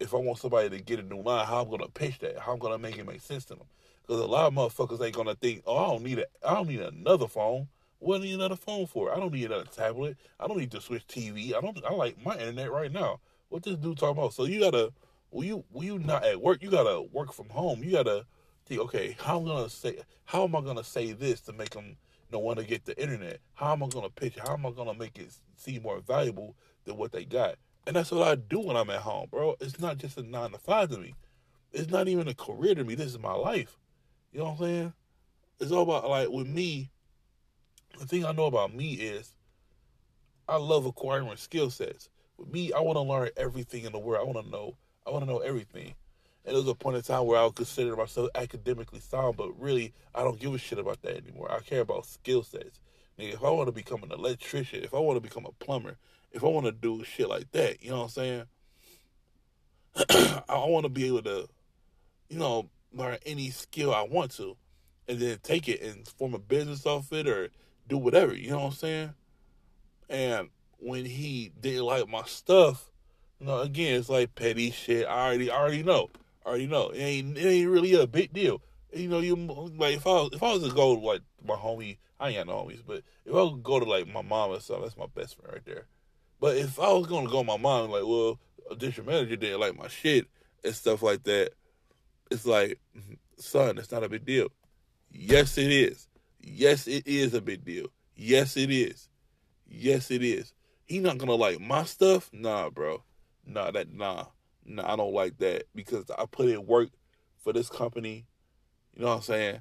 if 0.00 0.12
I 0.12 0.16
want 0.16 0.38
somebody 0.38 0.68
to 0.70 0.80
get 0.80 0.98
a 0.98 1.02
new 1.02 1.22
line, 1.22 1.46
how 1.46 1.62
I'm 1.62 1.70
gonna 1.70 1.88
pitch 1.88 2.18
that, 2.18 2.40
how 2.40 2.52
I'm 2.52 2.58
gonna 2.58 2.78
make 2.78 2.98
it 2.98 3.06
make 3.06 3.20
sense 3.20 3.44
to 3.46 3.54
them. 3.54 3.66
Because 4.02 4.20
a 4.20 4.26
lot 4.26 4.46
of 4.46 4.54
motherfuckers 4.54 5.04
ain't 5.04 5.14
gonna 5.14 5.36
think, 5.36 5.62
oh, 5.66 5.76
I 5.76 5.88
don't 5.88 6.02
need 6.02 6.18
a, 6.18 6.26
I 6.44 6.54
don't 6.54 6.68
need 6.68 6.80
another 6.80 7.28
phone. 7.28 7.68
What 7.98 8.18
do 8.18 8.22
I 8.22 8.26
need 8.26 8.34
another 8.34 8.56
phone 8.56 8.86
for? 8.86 9.12
I 9.12 9.18
don't 9.18 9.32
need 9.32 9.46
another 9.46 9.64
tablet. 9.64 10.16
I 10.38 10.46
don't 10.46 10.58
need 10.58 10.70
to 10.72 10.80
switch 10.80 11.06
TV. 11.06 11.54
I 11.54 11.60
don't. 11.60 11.78
I 11.84 11.92
like 11.92 12.22
my 12.24 12.34
internet 12.34 12.70
right 12.70 12.92
now. 12.92 13.20
What 13.48 13.62
this 13.62 13.76
dude 13.76 13.98
talking 13.98 14.18
about? 14.18 14.34
So 14.34 14.44
you 14.44 14.60
gotta, 14.60 14.92
when 15.30 15.46
you 15.46 15.64
when 15.70 15.86
you 15.86 15.98
not 15.98 16.24
at 16.24 16.40
work, 16.40 16.62
you 16.62 16.70
gotta 16.70 17.02
work 17.12 17.32
from 17.32 17.48
home. 17.48 17.82
You 17.82 17.92
gotta 17.92 18.24
think, 18.66 18.80
okay, 18.82 19.16
how 19.18 19.40
am 19.40 19.46
I 19.46 19.48
gonna 19.48 19.70
say, 19.70 19.98
how 20.26 20.44
am 20.44 20.54
I 20.54 20.60
gonna 20.60 20.84
say 20.84 21.12
this 21.12 21.40
to 21.42 21.52
make 21.52 21.70
them, 21.70 21.86
you 21.86 21.96
know, 22.32 22.38
want 22.38 22.58
to 22.58 22.64
get 22.64 22.84
the 22.84 23.00
internet? 23.00 23.40
How 23.54 23.72
am 23.72 23.82
I 23.82 23.88
gonna 23.88 24.10
pitch? 24.10 24.36
How 24.38 24.54
am 24.54 24.66
I 24.66 24.70
gonna 24.70 24.94
make 24.94 25.18
it 25.18 25.32
seem 25.56 25.82
more 25.82 26.00
valuable 26.00 26.54
than 26.84 26.96
what 26.96 27.10
they 27.10 27.24
got? 27.24 27.56
And 27.86 27.96
that's 27.96 28.10
what 28.10 28.28
I 28.28 28.34
do 28.34 28.60
when 28.60 28.76
I'm 28.76 28.90
at 28.90 29.00
home, 29.00 29.28
bro. 29.30 29.56
It's 29.60 29.80
not 29.80 29.96
just 29.96 30.18
a 30.18 30.22
nine 30.22 30.50
to 30.50 30.58
five 30.58 30.90
to 30.90 30.98
me. 30.98 31.14
It's 31.72 31.90
not 31.90 32.06
even 32.06 32.28
a 32.28 32.34
career 32.34 32.74
to 32.74 32.84
me. 32.84 32.94
This 32.94 33.08
is 33.08 33.18
my 33.18 33.32
life. 33.32 33.78
You 34.32 34.40
know 34.40 34.44
what 34.44 34.52
I'm 34.52 34.58
saying? 34.58 34.92
It's 35.58 35.72
all 35.72 35.82
about 35.82 36.08
like 36.08 36.28
with 36.28 36.46
me. 36.46 36.90
The 37.98 38.06
thing 38.06 38.24
I 38.24 38.32
know 38.32 38.46
about 38.46 38.74
me 38.74 38.92
is 38.92 39.34
I 40.48 40.56
love 40.56 40.86
acquiring 40.86 41.36
skill 41.36 41.70
sets. 41.70 42.08
With 42.36 42.52
me, 42.52 42.72
I 42.72 42.80
want 42.80 42.96
to 42.96 43.02
learn 43.02 43.30
everything 43.36 43.84
in 43.84 43.92
the 43.92 43.98
world. 43.98 44.20
I 44.22 44.30
want 44.32 44.46
to 44.46 44.50
know. 44.50 44.76
I 45.04 45.10
want 45.10 45.24
to 45.24 45.30
know 45.30 45.38
everything. 45.38 45.94
And 46.44 46.54
there 46.54 46.62
was 46.62 46.68
a 46.68 46.74
point 46.74 46.96
in 46.96 47.02
time 47.02 47.26
where 47.26 47.40
I 47.40 47.44
would 47.44 47.56
consider 47.56 47.96
myself 47.96 48.30
academically 48.34 49.00
sound, 49.00 49.36
but 49.36 49.58
really, 49.60 49.92
I 50.14 50.22
don't 50.22 50.38
give 50.38 50.54
a 50.54 50.58
shit 50.58 50.78
about 50.78 51.02
that 51.02 51.16
anymore. 51.16 51.50
I 51.50 51.58
care 51.60 51.80
about 51.80 52.06
skill 52.06 52.44
sets. 52.44 52.78
Nigga, 53.18 53.34
if 53.34 53.44
I 53.44 53.50
want 53.50 53.66
to 53.66 53.72
become 53.72 54.04
an 54.04 54.12
electrician, 54.12 54.84
if 54.84 54.94
I 54.94 54.98
want 55.00 55.16
to 55.16 55.20
become 55.20 55.44
a 55.44 55.64
plumber, 55.64 55.96
if 56.30 56.44
I 56.44 56.46
want 56.46 56.66
to 56.66 56.72
do 56.72 57.02
shit 57.04 57.28
like 57.28 57.50
that, 57.50 57.82
you 57.82 57.90
know 57.90 58.02
what 58.02 58.04
I'm 58.04 58.08
saying? 58.10 58.44
I 60.48 60.64
want 60.66 60.84
to 60.84 60.88
be 60.88 61.08
able 61.08 61.22
to, 61.22 61.48
you 62.28 62.38
know, 62.38 62.70
learn 62.92 63.18
any 63.26 63.50
skill 63.50 63.92
I 63.92 64.02
want 64.02 64.30
to, 64.36 64.56
and 65.08 65.18
then 65.18 65.38
take 65.42 65.68
it 65.68 65.82
and 65.82 66.06
form 66.06 66.34
a 66.34 66.38
business 66.38 66.86
off 66.86 67.12
it 67.12 67.26
or 67.26 67.48
do 67.88 67.98
whatever. 67.98 68.34
You 68.34 68.50
know 68.50 68.60
what 68.60 68.66
I'm 68.66 68.72
saying? 68.72 69.14
And 70.08 70.48
when 70.78 71.04
he 71.04 71.52
didn't 71.60 71.84
like 71.84 72.08
my 72.08 72.22
stuff, 72.22 72.90
you 73.40 73.46
know, 73.46 73.60
again, 73.60 73.98
it's 73.98 74.08
like 74.08 74.34
petty 74.34 74.70
shit. 74.70 75.06
I 75.06 75.26
already, 75.26 75.50
I 75.50 75.56
already 75.56 75.82
know. 75.82 76.10
I 76.44 76.50
already 76.50 76.66
know. 76.66 76.90
It 76.90 77.00
ain't, 77.00 77.38
it 77.38 77.46
ain't 77.46 77.70
really 77.70 77.94
a 77.94 78.06
big 78.06 78.32
deal. 78.32 78.62
You 78.92 79.08
know, 79.08 79.20
you 79.20 79.36
like 79.76 79.96
if 79.96 80.06
I 80.06 80.10
was, 80.10 80.30
if 80.32 80.42
I 80.42 80.52
was 80.52 80.62
to 80.62 80.74
go 80.74 80.96
to 80.96 81.00
like 81.00 81.20
my 81.46 81.54
homie, 81.54 81.98
I 82.18 82.28
ain't 82.28 82.38
got 82.38 82.46
no 82.46 82.64
homies, 82.64 82.82
but 82.86 83.02
if 83.26 83.34
I 83.34 83.42
would 83.42 83.62
go 83.62 83.78
to 83.78 83.84
like 83.84 84.08
my 84.08 84.22
mom 84.22 84.50
or 84.50 84.60
something, 84.60 84.84
that's 84.84 84.96
my 84.96 85.06
best 85.14 85.36
friend 85.36 85.52
right 85.52 85.64
there. 85.64 85.86
But 86.40 86.56
if 86.56 86.80
I 86.80 86.92
was 86.92 87.06
gonna 87.06 87.28
go 87.28 87.40
to 87.40 87.46
my 87.46 87.58
mom, 87.58 87.90
like, 87.90 88.04
well, 88.04 88.38
a 88.70 88.74
district 88.74 89.08
manager 89.08 89.36
didn't 89.36 89.60
like 89.60 89.76
my 89.76 89.88
shit 89.88 90.26
and 90.64 90.74
stuff 90.74 91.02
like 91.02 91.22
that, 91.24 91.50
it's 92.30 92.46
like, 92.46 92.78
mm-hmm, 92.96 93.14
son, 93.36 93.78
it's 93.78 93.92
not 93.92 94.04
a 94.04 94.08
big 94.08 94.24
deal. 94.24 94.48
Yes, 95.10 95.58
it 95.58 95.70
is. 95.70 96.07
Yes, 96.50 96.86
it 96.86 97.06
is 97.06 97.34
a 97.34 97.40
big 97.40 97.64
deal. 97.64 97.86
Yes, 98.16 98.56
it 98.56 98.70
is. 98.70 99.08
Yes, 99.66 100.10
it 100.10 100.22
is. 100.22 100.52
He 100.84 100.98
not 100.98 101.18
gonna 101.18 101.34
like 101.34 101.60
my 101.60 101.84
stuff? 101.84 102.30
Nah, 102.32 102.70
bro. 102.70 103.04
Nah, 103.46 103.70
that 103.70 103.92
nah. 103.92 104.26
Nah, 104.64 104.92
I 104.92 104.96
don't 104.96 105.14
like 105.14 105.38
that 105.38 105.64
because 105.74 106.04
I 106.16 106.24
put 106.26 106.48
in 106.48 106.66
work 106.66 106.90
for 107.42 107.52
this 107.52 107.68
company. 107.68 108.26
You 108.94 109.02
know 109.02 109.08
what 109.08 109.16
I'm 109.16 109.22
saying? 109.22 109.60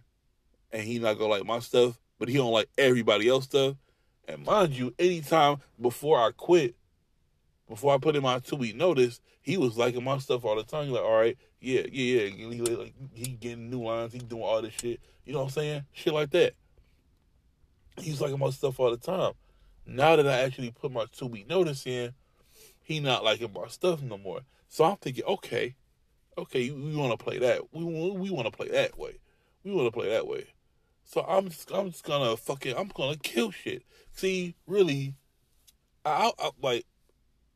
And 0.72 0.84
he 0.84 1.00
not 1.00 1.18
gonna 1.18 1.30
like 1.30 1.46
my 1.46 1.60
stuff, 1.60 2.00
but 2.20 2.30
he 2.30 2.36
don't 2.36 2.52
like 2.52 2.70
everybody 2.78 3.30
else 3.30 3.46
stuff. 3.46 3.76
And 4.28 4.46
mind 4.46 4.74
you, 4.74 4.94
anytime 5.00 5.58
before 5.80 6.20
I 6.20 6.32
quit, 6.36 6.76
before 7.68 7.94
I 7.94 7.98
put 7.98 8.16
in 8.16 8.24
my 8.24 8.40
two 8.40 8.56
week 8.56 8.76
notice, 8.76 9.22
he 9.42 9.58
was 9.58 9.78
liking 9.78 10.04
my 10.04 10.18
stuff 10.18 10.44
all 10.44 10.56
the 10.56 10.64
time. 10.64 10.86
He's 10.86 10.94
like, 10.94 11.04
all 11.04 11.20
right, 11.20 11.38
yeah, 11.62 11.82
yeah, 11.92 12.24
yeah. 12.24 12.50
He, 12.50 12.62
like, 12.62 12.94
he 13.14 13.32
getting 13.32 13.70
new 13.70 13.84
lines, 13.84 14.14
he 14.14 14.20
doing 14.20 14.44
all 14.44 14.62
this 14.62 14.74
shit. 14.74 15.00
You 15.26 15.34
know 15.34 15.40
what 15.40 15.46
I'm 15.46 15.52
saying? 15.52 15.86
Shit 15.94 16.14
like 16.14 16.32
that. 16.32 16.54
He's 18.00 18.22
liking 18.22 18.40
my 18.40 18.50
stuff 18.50 18.80
all 18.80 18.92
the 18.92 18.98
time. 18.98 19.34
Now 19.86 20.16
that 20.16 20.28
I 20.28 20.40
actually 20.40 20.72
put 20.72 20.92
my 20.92 21.06
two 21.12 21.28
week 21.28 21.50
notice 21.50 21.86
in, 21.88 22.14
he 22.84 23.00
not 23.00 23.24
liking 23.24 23.52
my 23.54 23.68
stuff 23.68 24.02
no 24.02 24.18
more. 24.18 24.42
So 24.70 24.84
I'm 24.84 24.98
thinking, 24.98 25.24
okay, 25.26 25.76
okay, 26.38 26.72
we 26.72 26.96
want 26.96 27.18
to 27.18 27.24
play 27.24 27.40
that. 27.40 27.62
We 27.74 27.84
we 27.84 28.30
want 28.30 28.46
to 28.46 28.52
play 28.52 28.70
that 28.70 28.98
way. 28.98 29.20
We 29.64 29.72
want 29.74 29.88
to 29.88 29.92
play 29.92 30.10
that 30.10 30.28
way. 30.28 30.48
So 31.04 31.22
I'm 31.22 31.50
just 31.50 31.72
I'm 31.72 31.92
just 31.92 32.04
gonna 32.04 32.36
fucking 32.38 32.76
I'm 32.76 32.90
gonna 32.94 33.18
kill 33.18 33.52
shit. 33.52 33.84
See, 34.12 34.56
really, 34.66 35.16
I, 36.06 36.32
I 36.38 36.50
like 36.62 36.86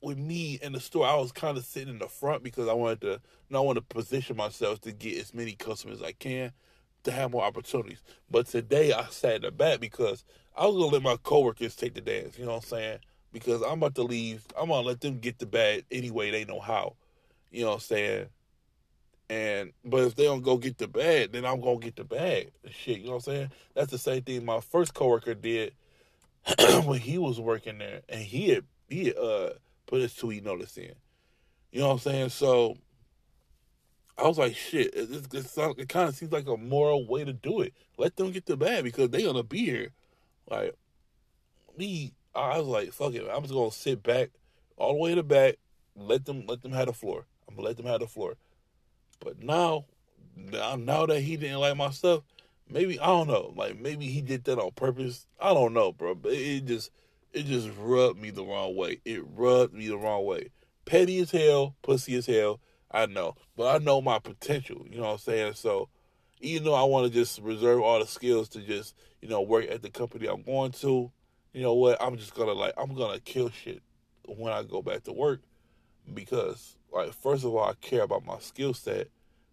with 0.01 0.17
me 0.17 0.57
in 0.61 0.71
the 0.71 0.79
store, 0.79 1.05
I 1.05 1.15
was 1.15 1.31
kind 1.31 1.57
of 1.57 1.65
sitting 1.65 1.89
in 1.89 1.99
the 1.99 2.07
front 2.07 2.43
because 2.43 2.67
I 2.67 2.73
wanted 2.73 3.01
to, 3.01 3.07
you 3.07 3.19
know, 3.49 3.59
I 3.59 3.65
want 3.65 3.75
to 3.77 3.81
position 3.81 4.35
myself 4.35 4.81
to 4.81 4.91
get 4.91 5.19
as 5.19 5.33
many 5.33 5.53
customers 5.53 5.97
as 5.97 6.03
I 6.03 6.13
can 6.13 6.51
to 7.03 7.11
have 7.11 7.31
more 7.31 7.43
opportunities. 7.43 8.01
But 8.29 8.47
today 8.47 8.93
I 8.93 9.05
sat 9.05 9.37
in 9.37 9.41
the 9.43 9.51
back 9.51 9.79
because 9.79 10.23
I 10.55 10.65
was 10.65 10.75
gonna 10.75 10.87
let 10.87 11.01
my 11.01 11.17
coworkers 11.23 11.75
take 11.75 11.93
the 11.93 12.01
dance. 12.01 12.37
You 12.37 12.45
know 12.45 12.51
what 12.51 12.63
I'm 12.63 12.69
saying? 12.69 12.99
Because 13.31 13.61
I'm 13.61 13.73
about 13.73 13.95
to 13.95 14.03
leave. 14.03 14.45
I'm 14.59 14.69
gonna 14.69 14.87
let 14.87 15.01
them 15.01 15.19
get 15.19 15.39
the 15.39 15.45
bag 15.45 15.85
anyway. 15.91 16.31
they 16.31 16.45
know 16.45 16.59
how. 16.59 16.95
You 17.49 17.61
know 17.61 17.69
what 17.69 17.75
I'm 17.75 17.79
saying? 17.81 18.25
And 19.29 19.71
but 19.85 20.03
if 20.03 20.15
they 20.15 20.25
don't 20.25 20.41
go 20.41 20.57
get 20.57 20.77
the 20.77 20.87
bag, 20.87 21.31
then 21.31 21.45
I'm 21.45 21.61
gonna 21.61 21.79
get 21.79 21.95
the 21.95 22.03
bag. 22.03 22.51
Shit, 22.69 22.99
you 22.99 23.05
know 23.05 23.11
what 23.11 23.27
I'm 23.27 23.33
saying? 23.33 23.51
That's 23.73 23.91
the 23.91 23.97
same 23.97 24.23
thing 24.23 24.43
my 24.43 24.59
first 24.59 24.93
coworker 24.93 25.33
did 25.33 25.73
when 26.85 26.99
he 26.99 27.17
was 27.17 27.39
working 27.39 27.77
there, 27.77 28.01
and 28.09 28.21
he 28.21 28.49
had 28.49 28.65
he 28.89 29.05
had, 29.05 29.17
uh 29.17 29.49
put 29.85 30.01
his 30.01 30.13
two 30.13 30.27
week 30.27 30.43
notice 30.43 30.77
in. 30.77 30.93
You 31.71 31.79
know 31.79 31.87
what 31.87 31.93
I'm 31.93 31.99
saying? 31.99 32.29
So 32.29 32.75
I 34.21 34.27
was 34.27 34.37
like, 34.37 34.55
shit, 34.55 34.93
it, 34.93 35.09
it, 35.33 35.55
it, 35.79 35.89
kind 35.89 36.07
of 36.07 36.15
seems 36.15 36.31
like 36.31 36.47
a 36.47 36.55
moral 36.55 37.07
way 37.07 37.23
to 37.23 37.33
do 37.33 37.61
it. 37.61 37.73
Let 37.97 38.15
them 38.15 38.31
get 38.31 38.45
the 38.45 38.55
bag 38.55 38.83
because 38.83 39.09
they 39.09 39.23
gonna 39.23 39.41
be 39.41 39.65
here. 39.65 39.89
Like 40.47 40.75
me, 41.75 42.13
I 42.35 42.59
was 42.59 42.67
like, 42.67 42.93
fuck 42.93 43.15
it, 43.15 43.27
I'm 43.33 43.41
just 43.41 43.53
gonna 43.53 43.71
sit 43.71 44.03
back 44.03 44.29
all 44.77 44.93
the 44.93 44.99
way 44.99 45.09
to 45.11 45.15
the 45.17 45.23
back, 45.23 45.55
let 45.95 46.25
them 46.25 46.45
let 46.47 46.61
them 46.61 46.71
have 46.71 46.87
the 46.87 46.93
floor. 46.93 47.25
I'm 47.47 47.55
gonna 47.55 47.67
let 47.67 47.77
them 47.77 47.87
have 47.87 48.01
the 48.01 48.07
floor. 48.07 48.35
But 49.19 49.41
now, 49.41 49.85
now, 50.35 50.75
now 50.75 51.05
that 51.07 51.21
he 51.21 51.35
didn't 51.35 51.59
like 51.59 51.77
my 51.77 51.89
stuff, 51.89 52.21
maybe 52.69 52.99
I 52.99 53.07
don't 53.07 53.27
know. 53.27 53.53
Like 53.55 53.79
maybe 53.79 54.05
he 54.05 54.21
did 54.21 54.43
that 54.43 54.59
on 54.59 54.71
purpose. 54.71 55.25
I 55.39 55.53
don't 55.53 55.73
know, 55.73 55.91
bro. 55.91 56.15
But 56.15 56.33
it 56.33 56.65
just 56.65 56.91
it 57.33 57.45
just 57.45 57.69
rubbed 57.77 58.19
me 58.19 58.29
the 58.29 58.43
wrong 58.43 58.75
way. 58.75 59.01
It 59.03 59.23
rubbed 59.35 59.73
me 59.73 59.87
the 59.87 59.97
wrong 59.97 60.25
way. 60.25 60.49
Petty 60.85 61.19
as 61.19 61.31
hell, 61.31 61.75
pussy 61.81 62.15
as 62.15 62.25
hell. 62.25 62.59
I 62.93 63.05
know, 63.05 63.35
but 63.55 63.73
I 63.75 63.83
know 63.83 64.01
my 64.01 64.19
potential. 64.19 64.85
You 64.89 64.97
know 64.97 65.03
what 65.03 65.13
I'm 65.13 65.17
saying? 65.19 65.53
So 65.53 65.89
even 66.41 66.63
though 66.63 66.73
I 66.73 66.83
want 66.83 67.07
to 67.07 67.13
just 67.13 67.39
reserve 67.41 67.81
all 67.81 67.99
the 67.99 68.07
skills 68.07 68.49
to 68.49 68.61
just 68.61 68.95
you 69.21 69.29
know 69.29 69.41
work 69.41 69.69
at 69.69 69.81
the 69.81 69.89
company 69.89 70.27
I'm 70.27 70.43
going 70.43 70.71
to, 70.73 71.11
you 71.53 71.61
know 71.61 71.73
what? 71.73 72.01
I'm 72.01 72.17
just 72.17 72.35
gonna 72.35 72.53
like 72.53 72.73
I'm 72.77 72.93
gonna 72.93 73.19
kill 73.19 73.49
shit 73.49 73.81
when 74.27 74.53
I 74.53 74.63
go 74.63 74.81
back 74.81 75.03
to 75.03 75.13
work 75.13 75.41
because 76.13 76.77
like 76.91 77.13
first 77.13 77.45
of 77.45 77.53
all 77.53 77.63
I 77.63 77.73
care 77.81 78.03
about 78.03 78.25
my 78.25 78.39
skill 78.39 78.73
set. 78.73 79.07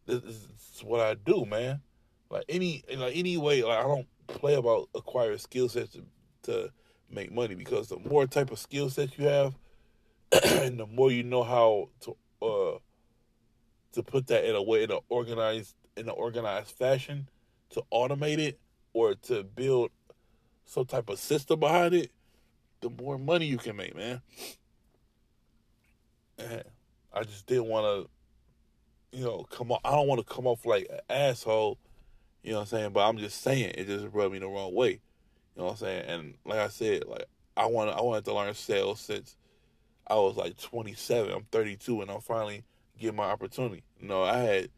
This 0.06 0.22
is 0.22 0.48
what 0.82 1.00
I 1.00 1.14
do, 1.14 1.44
man. 1.44 1.82
Like 2.30 2.44
any 2.48 2.82
like 2.96 3.16
any 3.16 3.36
way, 3.36 3.62
like 3.62 3.78
I 3.78 3.82
don't 3.82 4.06
play 4.26 4.54
about 4.54 4.88
acquiring 4.94 5.38
skill 5.38 5.68
sets 5.68 5.92
to, 5.92 6.04
to 6.44 6.72
make 7.10 7.32
money 7.32 7.54
because 7.54 7.88
the 7.88 7.98
more 7.98 8.26
type 8.26 8.50
of 8.50 8.58
skill 8.58 8.90
sets 8.90 9.18
you 9.18 9.26
have, 9.26 9.54
and 10.44 10.78
the 10.78 10.86
more 10.86 11.10
you 11.10 11.22
know 11.22 11.42
how 11.42 11.88
to 12.00 12.16
uh 12.42 12.78
to 13.92 14.02
put 14.02 14.26
that 14.28 14.44
in 14.44 14.54
a 14.54 14.62
way 14.62 14.84
in 14.84 14.90
an 14.90 15.00
organized 15.08 15.74
in 15.96 16.08
an 16.08 16.14
organized 16.16 16.70
fashion 16.70 17.28
to 17.70 17.82
automate 17.92 18.38
it 18.38 18.58
or 18.92 19.14
to 19.14 19.42
build 19.42 19.90
some 20.64 20.84
type 20.84 21.08
of 21.08 21.18
system 21.18 21.60
behind 21.60 21.94
it, 21.94 22.12
the 22.80 22.90
more 22.90 23.18
money 23.18 23.46
you 23.46 23.58
can 23.58 23.76
make, 23.76 23.96
man. 23.96 24.20
And 26.38 26.62
I 27.12 27.24
just 27.24 27.46
didn't 27.46 27.66
want 27.66 27.84
to, 29.12 29.18
you 29.18 29.24
know, 29.24 29.44
come 29.50 29.72
off. 29.72 29.80
I 29.84 29.90
don't 29.92 30.06
want 30.06 30.26
to 30.26 30.34
come 30.34 30.46
off 30.46 30.64
like 30.64 30.86
an 30.90 31.00
asshole, 31.10 31.78
you 32.42 32.52
know 32.52 32.58
what 32.58 32.62
I'm 32.62 32.68
saying? 32.68 32.92
But 32.92 33.08
I'm 33.08 33.18
just 33.18 33.40
saying 33.40 33.72
it 33.76 33.86
just 33.86 34.06
rubbed 34.12 34.32
me 34.32 34.38
the 34.38 34.48
wrong 34.48 34.74
way. 34.74 34.90
You 34.90 34.98
know 35.56 35.64
what 35.64 35.70
I'm 35.72 35.76
saying? 35.78 36.04
And 36.06 36.34
like 36.44 36.58
I 36.58 36.68
said, 36.68 37.04
like 37.06 37.24
I 37.56 37.66
want 37.66 37.90
I 37.90 38.00
wanted 38.00 38.24
to 38.26 38.34
learn 38.34 38.54
sales 38.54 39.00
since 39.00 39.36
I 40.06 40.14
was 40.14 40.36
like 40.36 40.56
27. 40.58 41.32
I'm 41.32 41.46
32, 41.50 42.02
and 42.02 42.10
I'm 42.10 42.20
finally 42.20 42.62
getting 42.98 43.16
my 43.16 43.24
opportunity. 43.24 43.82
You 44.00 44.08
know, 44.08 44.22
I 44.22 44.38
had 44.38 44.70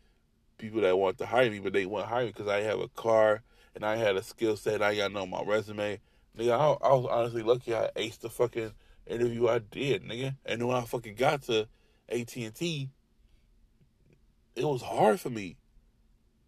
people 0.58 0.80
that 0.82 0.96
wanted 0.96 1.18
to 1.18 1.26
hire 1.26 1.50
me, 1.50 1.58
but 1.58 1.72
they 1.72 1.86
wouldn't 1.86 2.10
hire 2.10 2.24
me 2.24 2.32
because 2.32 2.48
I 2.48 2.60
have 2.60 2.80
a 2.80 2.88
car 2.88 3.42
and 3.74 3.84
I 3.84 3.96
had 3.96 4.16
a 4.16 4.22
skill 4.22 4.56
set. 4.56 4.82
I 4.82 4.94
got 4.94 5.12
know 5.12 5.26
my 5.26 5.42
resume. 5.42 6.00
Nigga, 6.38 6.52
I, 6.52 6.86
I 6.86 6.92
was 6.94 7.06
honestly 7.10 7.42
lucky. 7.42 7.74
I 7.74 7.90
aced 7.96 8.20
the 8.20 8.30
fucking 8.30 8.72
interview 9.06 9.48
I 9.48 9.58
did, 9.58 10.04
nigga. 10.04 10.36
And 10.44 10.66
when 10.66 10.76
I 10.76 10.82
fucking 10.82 11.14
got 11.14 11.42
to 11.42 11.66
AT 12.08 12.36
and 12.36 12.54
T, 12.54 12.90
it 14.54 14.64
was 14.64 14.82
hard 14.82 15.20
for 15.20 15.30
me. 15.30 15.56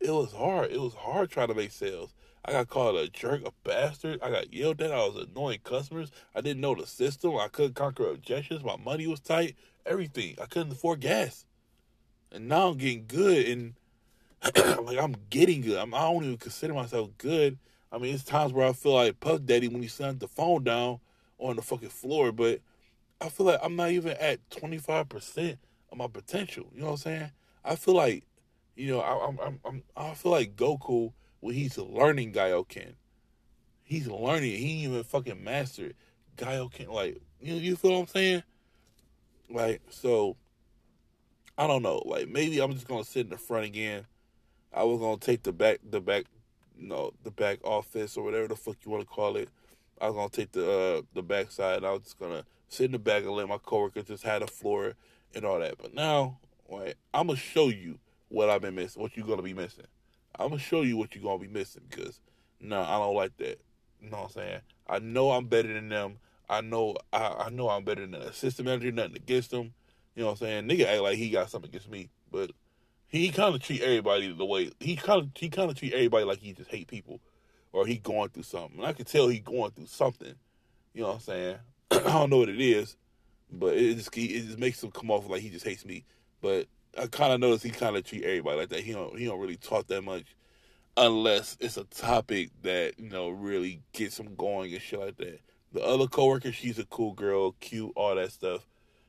It 0.00 0.10
was 0.10 0.32
hard. 0.32 0.70
It 0.70 0.80
was 0.80 0.94
hard 0.94 1.30
trying 1.30 1.48
to 1.48 1.54
make 1.54 1.70
sales. 1.70 2.12
I 2.44 2.52
got 2.52 2.68
called 2.68 2.96
a 2.96 3.08
jerk, 3.08 3.46
a 3.46 3.52
bastard. 3.62 4.20
I 4.20 4.30
got 4.30 4.52
yelled 4.52 4.82
at. 4.82 4.90
I 4.90 5.06
was 5.06 5.28
annoying 5.28 5.60
customers. 5.62 6.10
I 6.34 6.40
didn't 6.40 6.60
know 6.60 6.74
the 6.74 6.86
system. 6.86 7.36
I 7.36 7.46
couldn't 7.46 7.74
conquer 7.74 8.10
objections. 8.10 8.64
My 8.64 8.76
money 8.76 9.06
was 9.06 9.20
tight. 9.20 9.54
Everything. 9.86 10.36
I 10.42 10.46
couldn't 10.46 10.72
afford 10.72 11.00
gas. 11.00 11.46
And 12.32 12.48
now 12.48 12.68
I'm 12.68 12.78
getting 12.78 13.04
good 13.06 13.46
and 13.46 13.74
like 14.84 14.98
I'm 14.98 15.14
getting 15.30 15.60
good. 15.60 15.78
I'm, 15.78 15.94
I 15.94 16.00
don't 16.00 16.24
even 16.24 16.38
consider 16.38 16.74
myself 16.74 17.10
good. 17.18 17.58
I 17.92 17.98
mean, 17.98 18.14
it's 18.14 18.24
times 18.24 18.52
where 18.52 18.66
I 18.66 18.72
feel 18.72 18.94
like 18.94 19.20
Puff 19.20 19.44
Daddy 19.44 19.68
when 19.68 19.82
he 19.82 19.88
sent 19.88 20.20
the 20.20 20.28
phone 20.28 20.64
down 20.64 20.98
on 21.38 21.56
the 21.56 21.62
fucking 21.62 21.90
floor, 21.90 22.32
but 22.32 22.60
I 23.20 23.28
feel 23.28 23.46
like 23.46 23.60
I'm 23.62 23.76
not 23.76 23.90
even 23.90 24.12
at 24.12 24.48
25% 24.50 25.58
of 25.90 25.98
my 25.98 26.06
potential. 26.06 26.66
You 26.74 26.80
know 26.80 26.86
what 26.86 26.92
I'm 26.92 26.98
saying? 26.98 27.30
I 27.64 27.76
feel 27.76 27.94
like, 27.94 28.24
you 28.74 28.88
know, 28.88 29.00
I, 29.00 29.28
I'm, 29.28 29.38
I'm, 29.38 29.60
I'm 29.64 29.82
I 29.96 30.14
feel 30.14 30.32
like 30.32 30.56
Goku 30.56 31.12
when 31.40 31.54
he's 31.54 31.76
learning 31.76 32.32
Kaioken. 32.32 32.94
He's 33.84 34.08
learning. 34.08 34.56
He 34.56 34.84
even 34.84 35.04
fucking 35.04 35.44
mastered 35.44 35.94
Kaioken. 36.36 36.88
Like, 36.88 37.20
you 37.40 37.54
you 37.54 37.76
feel 37.76 37.92
what 37.92 38.00
I'm 38.00 38.06
saying? 38.06 38.42
Like, 39.50 39.82
so 39.90 40.36
I 41.58 41.66
don't 41.66 41.82
know. 41.82 42.02
Like, 42.04 42.28
maybe 42.28 42.60
I'm 42.60 42.72
just 42.72 42.88
gonna 42.88 43.04
sit 43.04 43.26
in 43.26 43.30
the 43.30 43.38
front 43.38 43.66
again. 43.66 44.06
I 44.72 44.84
was 44.84 45.00
gonna 45.00 45.18
take 45.18 45.42
the 45.42 45.52
back, 45.52 45.80
the 45.88 46.00
back, 46.00 46.24
you 46.78 46.88
know, 46.88 47.12
the 47.24 47.30
back 47.30 47.58
office 47.62 48.16
or 48.16 48.24
whatever 48.24 48.48
the 48.48 48.56
fuck 48.56 48.76
you 48.84 48.90
want 48.90 49.02
to 49.02 49.08
call 49.08 49.36
it. 49.36 49.48
I 50.00 50.06
was 50.06 50.16
gonna 50.16 50.28
take 50.30 50.52
the 50.52 50.70
uh, 50.70 51.02
the 51.14 51.22
back 51.22 51.50
side. 51.50 51.84
I 51.84 51.92
was 51.92 52.02
just 52.02 52.18
gonna 52.18 52.44
sit 52.68 52.86
in 52.86 52.92
the 52.92 52.98
back 52.98 53.22
and 53.22 53.32
let 53.32 53.48
my 53.48 53.58
coworkers 53.58 54.04
just 54.04 54.24
have 54.24 54.40
the 54.40 54.46
floor 54.46 54.94
and 55.34 55.44
all 55.44 55.60
that. 55.60 55.76
But 55.78 55.94
now, 55.94 56.38
like, 56.68 56.96
I'm 57.12 57.26
gonna 57.26 57.38
show 57.38 57.68
you 57.68 57.98
what 58.28 58.48
I've 58.48 58.62
been 58.62 58.74
missing, 58.74 59.02
what 59.02 59.16
you're 59.16 59.26
gonna 59.26 59.42
be 59.42 59.54
missing. 59.54 59.84
I'm 60.38 60.48
gonna 60.48 60.60
show 60.60 60.80
you 60.80 60.96
what 60.96 61.14
you're 61.14 61.22
gonna 61.22 61.38
be 61.38 61.48
missing 61.48 61.82
because 61.88 62.20
no, 62.60 62.80
I 62.80 62.98
don't 62.98 63.14
like 63.14 63.36
that. 63.36 63.60
You 64.00 64.10
know 64.10 64.18
what 64.18 64.24
I'm 64.24 64.30
saying? 64.30 64.60
I 64.88 64.98
know 65.00 65.30
I'm 65.32 65.46
better 65.46 65.72
than 65.72 65.90
them. 65.90 66.18
I 66.48 66.62
know 66.62 66.96
I, 67.12 67.44
I 67.46 67.50
know 67.50 67.68
I'm 67.68 67.84
better 67.84 68.00
than 68.00 68.12
the 68.12 68.28
assistant 68.28 68.66
manager, 68.66 68.90
nothing 68.90 69.16
against 69.16 69.50
them. 69.50 69.74
You 70.14 70.22
know 70.22 70.30
what 70.30 70.42
I'm 70.42 70.66
saying? 70.66 70.68
Nigga 70.68 70.86
act 70.86 71.02
like 71.02 71.16
he 71.16 71.30
got 71.30 71.50
something 71.50 71.70
against 71.70 71.90
me, 71.90 72.10
but 72.30 72.50
he 73.06 73.30
kind 73.30 73.54
of 73.54 73.62
treat 73.62 73.82
everybody 73.82 74.32
the 74.32 74.44
way 74.44 74.70
he 74.80 74.96
kind 74.96 75.22
of 75.22 75.30
he 75.34 75.48
kind 75.48 75.70
of 75.70 75.76
treat 75.76 75.92
everybody 75.92 76.24
like 76.24 76.38
he 76.38 76.52
just 76.52 76.70
hate 76.70 76.88
people 76.88 77.20
or 77.72 77.86
he 77.86 77.96
going 77.96 78.28
through 78.30 78.42
something. 78.42 78.78
And 78.78 78.86
I 78.86 78.92
can 78.92 79.04
tell 79.04 79.28
he 79.28 79.38
going 79.38 79.70
through 79.72 79.86
something. 79.86 80.34
You 80.94 81.02
know 81.02 81.08
what 81.08 81.14
I'm 81.14 81.20
saying? 81.20 81.56
I 81.90 81.98
don't 81.98 82.30
know 82.30 82.38
what 82.38 82.48
it 82.48 82.60
is, 82.60 82.96
but 83.50 83.76
it 83.76 83.94
just 83.94 84.16
it 84.16 84.46
just 84.46 84.58
makes 84.58 84.82
him 84.82 84.90
come 84.90 85.10
off 85.10 85.28
like 85.28 85.42
he 85.42 85.50
just 85.50 85.66
hates 85.66 85.84
me. 85.84 86.04
But 86.40 86.66
I 86.98 87.06
kind 87.06 87.32
of 87.32 87.40
notice 87.40 87.62
he 87.62 87.70
kind 87.70 87.96
of 87.96 88.04
treat 88.04 88.24
everybody 88.24 88.58
like 88.58 88.68
that. 88.70 88.80
He 88.80 88.92
don't 88.92 89.18
he 89.18 89.26
don't 89.26 89.40
really 89.40 89.56
talk 89.56 89.86
that 89.88 90.02
much 90.02 90.34
unless 90.96 91.56
it's 91.60 91.76
a 91.76 91.84
topic 91.84 92.50
that 92.62 92.98
you 92.98 93.08
know 93.08 93.30
really 93.30 93.80
gets 93.92 94.18
him 94.18 94.34
going 94.36 94.72
and 94.72 94.82
shit 94.82 95.00
like 95.00 95.16
that. 95.16 95.40
The 95.72 95.82
other 95.82 96.06
coworker, 96.06 96.52
she's 96.52 96.78
a 96.78 96.84
cool 96.84 97.12
girl, 97.12 97.52
cute, 97.60 97.92
all 97.96 98.14
that 98.14 98.30
stuff. 98.30 98.66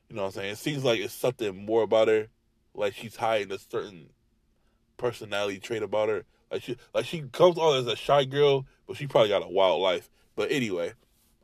You 0.09 0.15
know 0.15 0.23
what 0.23 0.27
I'm 0.27 0.33
saying? 0.33 0.51
It 0.51 0.57
seems 0.57 0.83
like 0.83 0.99
it's 0.99 1.13
something 1.13 1.65
more 1.65 1.83
about 1.83 2.07
her, 2.07 2.27
like 2.73 2.93
she's 2.93 3.15
hiding 3.15 3.51
a 3.51 3.59
certain 3.59 4.09
personality 4.97 5.59
trait 5.59 5.83
about 5.83 6.09
her. 6.09 6.25
Like 6.51 6.63
she 6.63 6.77
like 6.93 7.05
she 7.05 7.21
comes 7.21 7.57
on 7.57 7.77
as 7.77 7.87
a 7.87 7.95
shy 7.95 8.25
girl, 8.25 8.65
but 8.87 8.97
she 8.97 9.07
probably 9.07 9.29
got 9.29 9.43
a 9.43 9.47
wild 9.47 9.81
life. 9.81 10.09
But 10.35 10.51
anyway, 10.51 10.93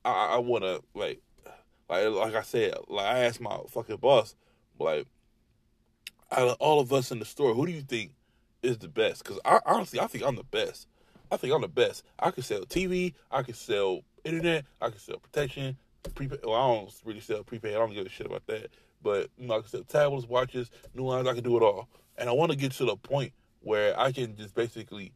I, 0.06 0.36
I 0.36 0.38
wanna 0.38 0.80
like 0.94 1.20
like 1.90 2.08
like 2.10 2.36
I 2.36 2.44
said, 2.44 2.76
like 2.88 3.06
I 3.06 3.20
asked 3.20 3.42
my 3.42 3.58
fucking 3.70 3.98
boss, 3.98 4.36
like 4.78 5.08
out 6.32 6.48
of 6.48 6.58
all 6.60 6.80
of 6.80 6.94
us 6.94 7.12
in 7.12 7.20
the 7.20 7.26
store, 7.26 7.54
who 7.54 7.66
do 7.66 7.72
you 7.72 7.82
think 7.82 8.12
is 8.62 8.78
the 8.78 8.88
best? 8.88 9.24
Because 9.24 9.40
I 9.44 9.60
honestly, 9.66 10.00
I 10.00 10.08
think 10.08 10.24
I'm 10.24 10.36
the 10.36 10.44
best. 10.44 10.88
I 11.32 11.38
think 11.38 11.54
I'm 11.54 11.62
the 11.62 11.68
best. 11.68 12.04
I 12.18 12.32
can 12.32 12.44
sell 12.44 12.62
TV, 12.62 13.14
I 13.32 13.44
can 13.44 13.54
sell 13.54 14.02
internet, 14.24 14.66
I 14.82 14.90
can 14.90 15.00
sell 15.00 15.18
protection, 15.18 15.78
prepaid. 16.16 16.40
Well, 16.44 16.56
I 16.56 16.76
don't 16.76 16.94
really 17.06 17.20
sell 17.20 17.44
prepaid. 17.44 17.76
I 17.76 17.80
don't 17.80 17.94
give 17.94 18.06
a 18.06 18.10
shit 18.10 18.28
about 18.28 18.46
that. 18.48 18.70
But 19.02 19.30
you 19.38 19.48
know, 19.48 19.58
I 19.58 19.60
can 19.60 19.70
sell 19.70 19.84
tablets, 19.84 20.28
watches, 20.28 20.72
new 20.94 21.06
lines. 21.06 21.28
I 21.28 21.34
can 21.34 21.44
do 21.44 21.58
it 21.58 21.64
all, 21.64 21.88
and 22.18 22.30
I 22.30 22.34
want 22.34 22.52
to 22.52 22.58
get 22.58 22.74
to 22.74 22.86
the 22.86 22.96
point 22.96 23.34
where 23.62 23.98
I 24.00 24.12
can 24.12 24.36
just 24.36 24.56
basically 24.56 25.14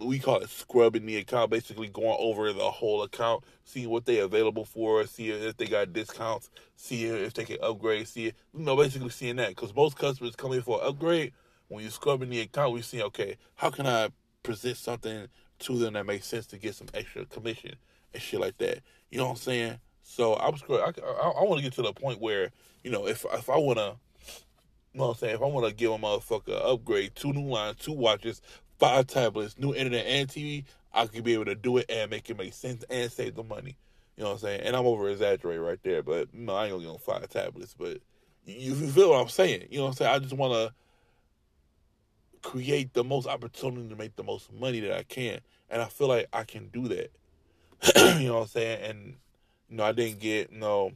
we 0.00 0.18
call 0.18 0.36
it 0.36 0.50
scrubbing 0.50 1.06
the 1.06 1.16
account, 1.16 1.50
basically 1.50 1.88
going 1.88 2.16
over 2.20 2.52
the 2.52 2.70
whole 2.70 3.02
account, 3.02 3.42
seeing 3.64 3.88
what 3.88 4.04
they 4.04 4.18
available 4.18 4.66
for, 4.66 5.06
seeing 5.06 5.42
if 5.42 5.56
they 5.56 5.64
got 5.66 5.94
discounts, 5.94 6.50
see 6.76 7.06
if 7.06 7.32
they 7.32 7.44
can 7.44 7.56
upgrade, 7.62 8.06
see 8.06 8.24
you 8.24 8.32
know, 8.52 8.76
basically 8.76 9.08
seeing 9.08 9.36
that 9.36 9.48
because 9.48 9.74
most 9.74 9.96
customers 9.96 10.36
come 10.36 10.52
in 10.52 10.62
for 10.62 10.80
an 10.82 10.88
upgrade. 10.88 11.32
When 11.68 11.82
you're 11.82 11.90
scrubbing 11.90 12.28
the 12.28 12.40
account, 12.40 12.74
we 12.74 12.82
see 12.82 13.02
okay, 13.02 13.36
how 13.54 13.70
can 13.70 13.86
I 13.86 14.10
present 14.42 14.76
something 14.76 15.28
to 15.60 15.78
them 15.78 15.94
that 15.94 16.06
makes 16.06 16.26
sense 16.26 16.46
to 16.46 16.58
get 16.58 16.74
some 16.74 16.88
extra 16.92 17.24
commission 17.24 17.76
and 18.12 18.22
shit 18.22 18.40
like 18.40 18.58
that. 18.58 18.80
You 19.12 19.18
know 19.18 19.24
what 19.24 19.30
I'm 19.32 19.36
saying? 19.36 19.78
So 20.02 20.34
I'm 20.36 20.54
I, 20.70 20.92
I, 21.04 21.28
I 21.28 21.44
want 21.44 21.58
to 21.58 21.62
get 21.62 21.74
to 21.74 21.82
the 21.82 21.92
point 21.92 22.18
where 22.18 22.50
you 22.82 22.90
know 22.90 23.06
if 23.06 23.26
if 23.32 23.50
I 23.50 23.58
want 23.58 23.78
to. 23.78 23.94
You 24.94 25.00
know 25.00 25.06
what 25.06 25.12
I'm 25.12 25.18
saying? 25.18 25.34
If 25.36 25.42
I 25.42 25.46
want 25.46 25.66
to 25.66 25.74
give 25.74 25.90
a 25.90 25.96
motherfucker 25.96 26.70
upgrade, 26.70 27.14
two 27.14 27.32
new 27.32 27.48
lines, 27.48 27.78
two 27.78 27.92
watches, 27.92 28.42
five 28.78 29.06
tablets, 29.06 29.58
new 29.58 29.74
internet 29.74 30.04
and 30.04 30.28
TV, 30.28 30.64
I 30.92 31.06
could 31.06 31.24
be 31.24 31.32
able 31.32 31.46
to 31.46 31.54
do 31.54 31.78
it 31.78 31.86
and 31.88 32.10
make 32.10 32.28
it 32.28 32.36
make 32.36 32.52
sense 32.52 32.84
and 32.90 33.10
save 33.10 33.34
the 33.34 33.42
money. 33.42 33.78
You 34.16 34.24
know 34.24 34.30
what 34.30 34.34
I'm 34.34 34.40
saying? 34.40 34.60
And 34.62 34.76
I'm 34.76 34.84
over 34.84 35.08
exaggerating 35.08 35.62
right 35.62 35.78
there, 35.82 36.02
but 36.02 36.34
no, 36.34 36.54
I 36.54 36.64
ain't 36.64 36.72
gonna 36.72 36.84
get 36.84 36.90
on 36.90 36.98
five 36.98 37.26
tablets. 37.30 37.74
But 37.78 38.00
you, 38.44 38.74
you 38.74 38.90
feel 38.90 39.10
what 39.10 39.20
I'm 39.20 39.28
saying? 39.28 39.68
You 39.70 39.78
know 39.78 39.84
what 39.84 39.90
I'm 39.90 39.96
saying? 39.96 40.14
I 40.14 40.18
just 40.18 40.34
want 40.34 40.52
to 40.52 42.48
create 42.48 42.92
the 42.92 43.04
most 43.04 43.26
opportunity 43.26 43.88
to 43.88 43.96
make 43.96 44.16
the 44.16 44.24
most 44.24 44.52
money 44.52 44.80
that 44.80 44.92
I 44.92 45.04
can, 45.04 45.40
and 45.70 45.80
I 45.80 45.86
feel 45.86 46.08
like 46.08 46.28
I 46.32 46.44
can 46.44 46.68
do 46.68 46.88
that. 46.88 47.10
you 47.96 48.28
know 48.28 48.34
what 48.34 48.42
I'm 48.42 48.48
saying? 48.48 48.82
And 48.82 49.16
you 49.68 49.76
know, 49.76 49.84
I 49.84 49.92
didn't 49.92 50.20
get 50.20 50.52
no. 50.52 50.92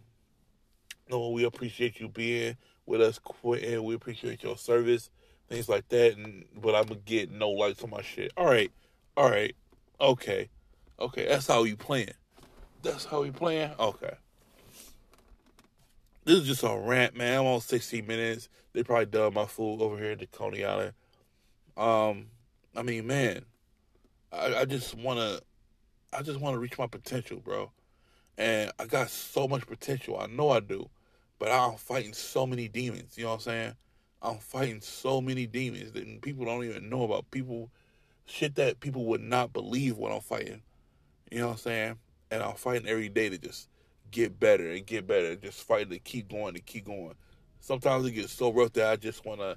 No, 1.08 1.30
we 1.30 1.44
appreciate 1.44 2.00
you 2.00 2.08
being 2.08 2.56
with 2.84 3.00
us, 3.00 3.20
quitting, 3.20 3.84
We 3.84 3.94
appreciate 3.94 4.42
your 4.42 4.56
service 4.56 5.08
things 5.48 5.68
like 5.68 5.88
that. 5.88 6.16
And 6.16 6.44
but 6.60 6.74
I'm 6.74 6.86
gonna 6.86 7.00
get 7.04 7.30
no 7.30 7.50
likes 7.50 7.82
on 7.82 7.90
my 7.90 8.02
shit. 8.02 8.32
All 8.36 8.46
right, 8.46 8.70
all 9.16 9.30
right, 9.30 9.54
okay, 10.00 10.48
okay. 10.98 11.26
That's 11.26 11.46
how 11.46 11.64
you 11.64 11.76
playing. 11.76 12.14
That's 12.82 13.04
how 13.04 13.22
you 13.22 13.32
playing. 13.32 13.72
Okay. 13.78 14.14
This 16.24 16.40
is 16.40 16.46
just 16.46 16.64
a 16.64 16.76
rant, 16.76 17.16
man. 17.16 17.38
I'm 17.38 17.46
on 17.46 17.60
16 17.60 18.04
minutes. 18.04 18.48
They 18.72 18.82
probably 18.82 19.06
done 19.06 19.34
my 19.34 19.46
food 19.46 19.80
over 19.80 19.96
here 19.96 20.10
at 20.10 20.32
Coney 20.32 20.64
Island. 20.64 20.92
Um, 21.76 22.26
I 22.74 22.82
mean, 22.82 23.06
man, 23.06 23.44
I, 24.32 24.56
I 24.56 24.64
just 24.64 24.96
wanna, 24.96 25.38
I 26.12 26.22
just 26.22 26.40
wanna 26.40 26.58
reach 26.58 26.78
my 26.78 26.86
potential, 26.86 27.40
bro. 27.40 27.70
And 28.38 28.70
I 28.78 28.86
got 28.86 29.10
so 29.10 29.48
much 29.48 29.66
potential. 29.66 30.18
I 30.18 30.26
know 30.26 30.50
I 30.50 30.60
do, 30.60 30.88
but 31.38 31.50
I'm 31.50 31.76
fighting 31.76 32.12
so 32.12 32.46
many 32.46 32.68
demons. 32.68 33.16
You 33.16 33.24
know 33.24 33.30
what 33.30 33.36
I'm 33.36 33.40
saying? 33.40 33.72
I'm 34.22 34.38
fighting 34.38 34.80
so 34.80 35.20
many 35.20 35.46
demons 35.46 35.92
that 35.92 36.22
people 36.22 36.44
don't 36.44 36.64
even 36.64 36.88
know 36.88 37.04
about. 37.04 37.30
People, 37.30 37.70
shit 38.26 38.54
that 38.56 38.80
people 38.80 39.04
would 39.06 39.20
not 39.20 39.52
believe 39.52 39.96
what 39.96 40.12
I'm 40.12 40.20
fighting. 40.20 40.62
You 41.30 41.40
know 41.40 41.46
what 41.48 41.52
I'm 41.52 41.58
saying? 41.58 41.98
And 42.30 42.42
I'm 42.42 42.54
fighting 42.54 42.88
every 42.88 43.08
day 43.08 43.28
to 43.28 43.38
just 43.38 43.68
get 44.10 44.38
better 44.38 44.70
and 44.70 44.84
get 44.84 45.06
better. 45.06 45.36
Just 45.36 45.62
fighting 45.62 45.90
to 45.90 45.98
keep 45.98 46.28
going 46.28 46.54
to 46.54 46.60
keep 46.60 46.86
going. 46.86 47.14
Sometimes 47.60 48.06
it 48.06 48.12
gets 48.12 48.32
so 48.32 48.52
rough 48.52 48.72
that 48.74 48.90
I 48.90 48.96
just 48.96 49.24
wanna, 49.24 49.56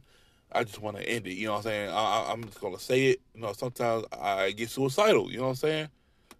I 0.51 0.63
just 0.63 0.81
wanna 0.81 0.99
end 0.99 1.27
it. 1.27 1.33
You 1.33 1.47
know 1.47 1.53
what 1.53 1.57
I'm 1.59 1.63
saying? 1.63 1.89
I, 1.89 2.31
am 2.31 2.43
just 2.45 2.61
gonna 2.61 2.79
say 2.79 3.07
it. 3.07 3.21
You 3.33 3.41
know, 3.41 3.53
sometimes 3.53 4.05
I 4.11 4.51
get 4.51 4.69
suicidal. 4.69 5.31
You 5.31 5.37
know 5.37 5.43
what 5.43 5.49
I'm 5.49 5.55
saying? 5.55 5.89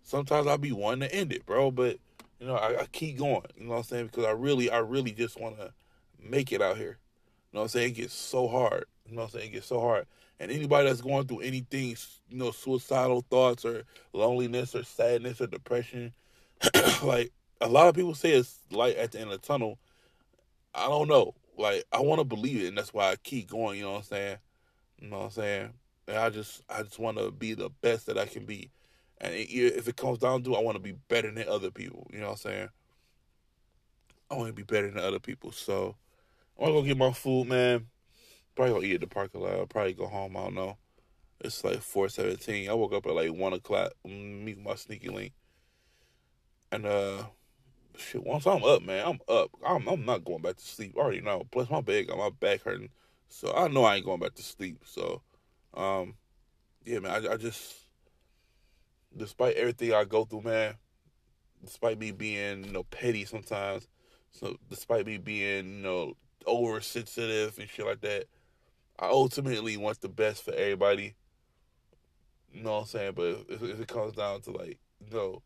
Sometimes 0.10 0.48
I 0.48 0.58
be 0.58 0.72
wanting 0.72 1.08
to 1.08 1.16
end 1.16 1.32
it, 1.32 1.46
bro. 1.46 1.70
But 1.70 2.00
you 2.40 2.48
know, 2.48 2.56
I, 2.56 2.82
I 2.82 2.86
keep 2.92 3.20
going. 3.20 3.44
You 3.56 3.66
know 3.66 3.72
what 3.72 3.78
I'm 3.78 3.84
saying? 3.84 4.08
Because 4.08 4.26
I 4.26 4.32
really, 4.32 4.72
I 4.72 4.80
really 4.80 5.12
just 5.12 5.40
wanna 5.40 5.72
make 6.20 6.52
it 6.52 6.64
out 6.64 6.78
here. 6.78 6.98
You 7.52 7.58
know 7.58 7.60
what 7.60 7.64
I'm 7.66 7.70
saying? 7.70 7.90
It 7.90 7.96
gets 7.96 8.16
so 8.16 8.48
hard. 8.48 8.86
You 9.08 9.16
know 9.16 9.22
what 9.22 9.34
I'm 9.34 9.40
saying? 9.40 9.52
It 9.52 9.54
gets 9.54 9.68
so 9.68 9.80
hard. 9.80 10.08
And 10.40 10.52
anybody 10.52 10.88
that's 10.88 11.02
going 11.02 11.28
through 11.28 11.42
anything, 11.42 11.96
you 12.30 12.38
know, 12.38 12.50
suicidal 12.50 13.24
thoughts 13.30 13.66
or 13.66 13.84
loneliness 14.14 14.74
or 14.74 14.84
sadness 14.84 15.42
or 15.42 15.48
depression, 15.48 16.14
like 17.04 17.32
a 17.62 17.68
lot 17.68 17.88
of 17.88 17.96
people 17.96 18.16
say 18.16 18.32
it's 18.32 18.62
light 18.72 18.96
at 18.96 19.12
the 19.12 19.20
end 19.20 19.32
of 19.32 19.40
the 19.40 19.48
tunnel. 19.48 19.78
I 20.74 20.88
don't 20.88 21.08
know. 21.08 21.36
Like 21.56 21.84
I 21.92 22.00
want 22.00 22.20
to 22.20 22.26
believe 22.26 22.64
it, 22.64 22.68
and 22.68 22.78
that's 22.78 22.94
why 22.96 23.12
I 23.12 23.16
keep 23.18 23.48
going. 23.50 23.78
You 23.78 23.84
know 23.84 23.92
what 23.92 23.98
I'm 23.98 24.04
saying? 24.06 24.38
You 25.02 25.10
know 25.10 25.20
what 25.20 25.26
I'm 25.26 25.32
saying? 25.32 25.74
And 26.08 26.18
I 26.18 26.32
just, 26.32 26.64
I 26.68 26.82
just 26.82 26.98
want 26.98 27.18
to 27.18 27.30
be 27.30 27.54
the 27.54 27.70
best 27.70 28.08
that 28.08 28.18
I 28.18 28.26
can 28.26 28.46
be. 28.46 28.72
And 29.22 29.34
it, 29.34 29.50
if 29.50 29.88
it 29.88 29.98
comes 29.98 30.20
down 30.20 30.44
to, 30.44 30.54
it, 30.54 30.58
I 30.58 30.62
want 30.62 30.76
to 30.76 30.84
be 30.84 30.94
better 31.08 31.32
than 31.32 31.48
other 31.48 31.72
people. 31.72 32.08
You 32.12 32.20
know 32.20 32.28
what 32.28 32.32
I'm 32.32 32.38
saying? 32.38 32.70
I 34.32 34.36
want 34.36 34.48
to 34.48 34.54
be 34.54 34.64
better 34.64 34.90
than 34.90 35.04
other 35.04 35.20
people. 35.20 35.52
So 35.52 35.96
I'm 36.58 36.68
gonna 36.68 36.82
go 36.82 36.84
get 36.84 36.98
my 36.98 37.12
food, 37.12 37.48
man. 37.48 37.88
Probably 38.56 38.74
gonna 38.74 38.86
eat 38.86 38.96
at 38.96 39.02
the 39.02 39.08
parking 39.08 39.42
lot. 39.42 39.54
I'll 39.54 39.66
probably 39.66 39.94
go 39.94 40.08
home. 40.08 40.38
I 40.38 40.44
don't 40.44 40.56
know. 40.56 40.78
It's 41.42 41.64
like 41.64 41.82
four 41.82 42.10
seventeen. 42.10 42.70
I 42.70 42.74
woke 42.74 42.94
up 42.94 43.06
at 43.06 43.16
like 43.16 43.34
one 43.34 43.54
o'clock. 43.54 43.94
Meet 44.06 44.62
my 44.62 44.76
sneaky 44.76 45.10
link. 45.10 45.34
And 46.72 46.86
uh, 46.86 47.24
shit. 47.98 48.24
Once 48.24 48.46
I'm 48.46 48.64
up, 48.64 48.84
man, 48.84 49.06
I'm 49.06 49.20
up. 49.34 49.50
I'm 49.66 49.88
I'm 49.88 50.06
not 50.06 50.26
going 50.26 50.42
back 50.42 50.58
to 50.58 50.66
sleep. 50.66 50.96
I 50.98 51.02
already 51.02 51.22
know. 51.22 51.46
Plus 51.52 51.70
my 51.70 51.82
back, 51.82 52.08
got 52.08 52.18
my 52.18 52.30
back 52.30 52.64
hurting, 52.64 52.90
so 53.30 53.54
I 53.54 53.68
know 53.70 53.84
I 53.84 53.96
ain't 53.96 54.06
going 54.06 54.20
back 54.20 54.36
to 54.36 54.44
sleep. 54.44 54.84
So, 54.86 55.22
um, 55.74 56.16
yeah, 56.86 57.00
man. 57.00 57.26
I, 57.26 57.34
I 57.34 57.38
just, 57.38 57.74
despite 59.16 59.56
everything 59.56 59.94
I 59.94 60.04
go 60.04 60.26
through, 60.26 60.42
man, 60.42 60.76
despite 61.64 62.00
me 62.00 62.12
being 62.12 62.64
you 62.64 62.72
know 62.72 62.84
petty 62.84 63.26
sometimes, 63.26 63.88
so 64.32 64.58
despite 64.70 65.06
me 65.06 65.18
being 65.18 65.78
you 65.78 65.84
know 65.84 66.14
oversensitive 66.48 67.58
and 67.60 67.70
shit 67.70 67.86
like 67.86 68.02
that. 68.02 68.26
I 69.00 69.08
ultimately 69.08 69.78
want 69.78 70.02
the 70.02 70.10
best 70.10 70.44
for 70.44 70.54
everybody. 70.54 71.16
You 72.52 72.64
know 72.64 72.74
what 72.74 72.80
I'm 72.82 72.86
saying? 72.88 73.14
But 73.16 73.46
if, 73.48 73.62
if 73.62 73.80
it 73.80 73.88
comes 73.88 74.14
down 74.14 74.42
to 74.42 74.52
like, 74.52 74.80
you 75.00 75.16
know, 75.16 75.42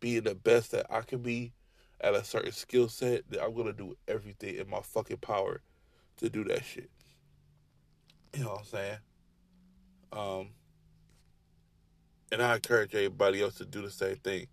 being 0.00 0.22
the 0.22 0.34
best 0.34 0.70
that 0.72 0.86
I 0.90 1.02
can 1.02 1.20
be 1.20 1.52
at 2.00 2.14
a 2.14 2.24
certain 2.24 2.52
skill 2.52 2.88
set, 2.88 3.22
then 3.28 3.40
I'm 3.42 3.54
gonna 3.54 3.72
do 3.72 3.96
everything 4.08 4.56
in 4.56 4.68
my 4.68 4.80
fucking 4.80 5.18
power 5.18 5.60
to 6.18 6.30
do 6.30 6.44
that 6.44 6.64
shit. 6.64 6.90
You 8.34 8.44
know 8.44 8.50
what 8.50 8.60
I'm 8.60 8.64
saying? 8.64 8.98
Um, 10.12 10.48
and 12.34 12.42
I 12.42 12.56
encourage 12.56 12.92
everybody 12.96 13.40
else 13.40 13.54
to 13.58 13.64
do 13.64 13.80
the 13.80 13.92
same 13.92 14.16
thing. 14.16 14.48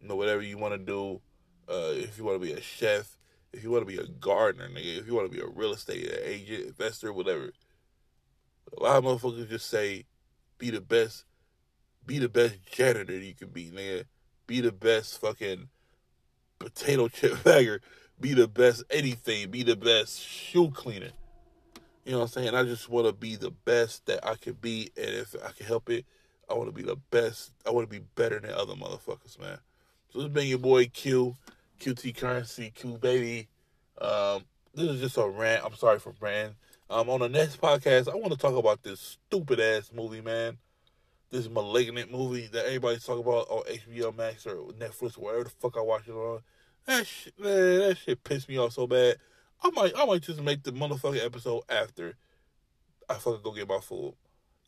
You 0.00 0.08
know, 0.08 0.16
whatever 0.16 0.42
you 0.42 0.58
want 0.58 0.74
to 0.74 0.78
do, 0.78 1.20
uh, 1.68 1.92
if 1.92 2.18
you 2.18 2.24
want 2.24 2.40
to 2.40 2.44
be 2.44 2.52
a 2.52 2.60
chef, 2.60 3.16
if 3.52 3.62
you 3.62 3.70
want 3.70 3.82
to 3.82 3.96
be 3.96 4.02
a 4.02 4.06
gardener, 4.06 4.68
nigga, 4.68 4.98
if 4.98 5.06
you 5.06 5.14
want 5.14 5.30
to 5.30 5.36
be 5.36 5.40
a 5.40 5.46
real 5.46 5.72
estate 5.72 6.12
agent, 6.24 6.66
investor, 6.66 7.12
whatever. 7.12 7.52
A 8.76 8.82
lot 8.82 8.96
of 8.96 9.04
motherfuckers 9.04 9.48
just 9.48 9.70
say, 9.70 10.06
be 10.58 10.70
the 10.70 10.80
best, 10.80 11.24
be 12.04 12.18
the 12.18 12.28
best 12.28 12.56
janitor 12.68 13.16
you 13.16 13.34
can 13.34 13.50
be, 13.50 13.70
nigga. 13.70 14.04
Be 14.48 14.60
the 14.60 14.72
best 14.72 15.20
fucking 15.20 15.68
potato 16.58 17.06
chip 17.06 17.40
bagger. 17.44 17.80
Be 18.20 18.34
the 18.34 18.48
best 18.48 18.82
anything. 18.90 19.52
Be 19.52 19.62
the 19.62 19.76
best 19.76 20.20
shoe 20.20 20.72
cleaner. 20.72 21.10
You 22.04 22.12
know 22.12 22.18
what 22.18 22.36
I'm 22.36 22.42
saying? 22.42 22.54
I 22.56 22.64
just 22.64 22.88
want 22.88 23.06
to 23.06 23.12
be 23.12 23.36
the 23.36 23.52
best 23.52 24.06
that 24.06 24.26
I 24.26 24.34
can 24.34 24.54
be, 24.54 24.90
and 24.96 25.10
if 25.10 25.36
I 25.36 25.52
can 25.52 25.66
help 25.66 25.90
it, 25.90 26.04
I 26.50 26.54
want 26.54 26.68
to 26.68 26.72
be 26.72 26.82
the 26.82 26.96
best. 27.10 27.52
I 27.66 27.70
want 27.70 27.88
to 27.88 28.00
be 28.00 28.04
better 28.14 28.40
than 28.40 28.52
other 28.52 28.74
motherfuckers, 28.74 29.38
man. 29.38 29.58
So 30.10 30.20
this 30.20 30.28
been 30.28 30.46
your 30.46 30.58
boy 30.58 30.86
Q. 30.86 31.36
QT 31.80 32.16
Currency, 32.16 32.72
Q 32.74 32.98
Baby. 32.98 33.48
Um, 34.00 34.44
this 34.74 34.88
is 34.88 35.00
just 35.00 35.16
a 35.16 35.28
rant. 35.28 35.64
I'm 35.64 35.74
sorry 35.74 35.98
for 35.98 36.12
brand. 36.12 36.54
Um, 36.90 37.08
on 37.10 37.20
the 37.20 37.28
next 37.28 37.60
podcast, 37.60 38.10
I 38.10 38.16
want 38.16 38.32
to 38.32 38.38
talk 38.38 38.54
about 38.54 38.82
this 38.82 39.18
stupid 39.28 39.60
ass 39.60 39.90
movie, 39.94 40.20
man. 40.20 40.58
This 41.30 41.48
malignant 41.48 42.10
movie 42.10 42.48
that 42.52 42.64
everybody's 42.64 43.04
talking 43.04 43.22
about 43.22 43.48
on 43.50 43.62
HBO 43.64 44.16
Max 44.16 44.46
or 44.46 44.72
Netflix, 44.72 45.18
or 45.18 45.24
wherever 45.24 45.44
the 45.44 45.50
fuck 45.50 45.76
I 45.76 45.82
watch 45.82 46.08
it 46.08 46.12
on. 46.12 46.40
That 46.86 47.06
shit, 47.06 47.38
man, 47.38 47.80
that 47.80 47.98
shit 47.98 48.24
pissed 48.24 48.48
me 48.48 48.58
off 48.58 48.72
so 48.72 48.86
bad. 48.86 49.16
I 49.62 49.70
might, 49.70 49.92
I 49.96 50.06
might 50.06 50.22
just 50.22 50.40
make 50.40 50.62
the 50.62 50.72
motherfucking 50.72 51.24
episode 51.24 51.64
after 51.68 52.16
I 53.10 53.14
fucking 53.14 53.42
go 53.42 53.52
get 53.52 53.68
my 53.68 53.80
food. 53.80 54.14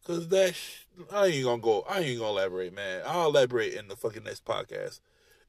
Cause 0.04 0.28
that, 0.28 0.54
sh- 0.54 0.86
I 1.12 1.26
ain't 1.26 1.44
gonna 1.44 1.60
go. 1.60 1.84
I 1.88 2.00
ain't 2.00 2.18
gonna 2.18 2.30
elaborate, 2.30 2.74
man. 2.74 3.02
I'll 3.04 3.28
elaborate 3.28 3.74
in 3.74 3.86
the 3.86 3.96
fucking 3.96 4.24
next 4.24 4.46
podcast. 4.46 5.00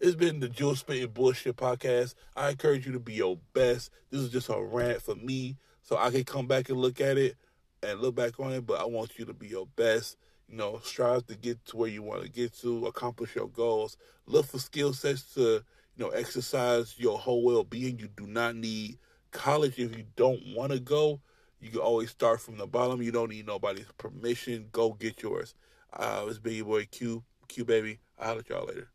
It's 0.01 0.15
been 0.15 0.41
the 0.41 0.49
Jewel 0.49 0.75
Spitting 0.75 1.11
Bullshit 1.11 1.55
podcast. 1.55 2.15
I 2.35 2.49
encourage 2.49 2.85
you 2.85 2.91
to 2.91 2.99
be 2.99 3.13
your 3.13 3.37
best. 3.53 3.91
This 4.09 4.19
is 4.19 4.29
just 4.29 4.49
a 4.49 4.61
rant 4.61 5.01
for 5.01 5.15
me, 5.15 5.55
so 5.83 5.97
I 5.97 6.11
can 6.11 6.25
come 6.25 6.47
back 6.47 6.67
and 6.67 6.77
look 6.77 6.99
at 6.99 7.17
it 7.17 7.37
and 7.81 8.01
look 8.01 8.15
back 8.15 8.41
on 8.41 8.51
it. 8.51 8.65
But 8.65 8.81
I 8.81 8.85
want 8.85 9.17
you 9.17 9.23
to 9.25 9.33
be 9.33 9.47
your 9.47 9.67
best. 9.77 10.17
You 10.49 10.57
know, 10.57 10.81
strive 10.83 11.27
to 11.27 11.35
get 11.35 11.63
to 11.67 11.77
where 11.77 11.89
you 11.89 12.03
want 12.03 12.23
to 12.23 12.29
get 12.29 12.53
to, 12.59 12.87
accomplish 12.87 13.35
your 13.35 13.47
goals. 13.47 13.95
Look 14.25 14.47
for 14.47 14.59
skill 14.59 14.91
sets 14.91 15.33
to, 15.35 15.41
you 15.41 15.63
know, 15.97 16.09
exercise 16.09 16.95
your 16.97 17.17
whole 17.17 17.41
well 17.41 17.63
being. 17.63 17.99
You 17.99 18.09
do 18.09 18.27
not 18.27 18.57
need 18.57 18.97
college 19.31 19.79
if 19.79 19.95
you 19.95 20.03
don't 20.17 20.41
want 20.53 20.73
to 20.73 20.79
go. 20.81 21.21
You 21.61 21.69
can 21.69 21.79
always 21.79 22.09
start 22.09 22.41
from 22.41 22.57
the 22.57 22.67
bottom. 22.67 23.01
You 23.01 23.11
don't 23.11 23.29
need 23.29 23.45
nobody's 23.45 23.85
permission. 23.97 24.67
Go 24.71 24.93
get 24.93 25.21
yours. 25.21 25.53
Uh, 25.93 26.25
it's 26.27 26.39
your 26.43 26.65
boy 26.65 26.87
Q, 26.91 27.23
Q 27.47 27.65
baby. 27.65 27.99
I'll 28.19 28.35
let 28.35 28.49
y'all 28.49 28.65
later. 28.65 28.89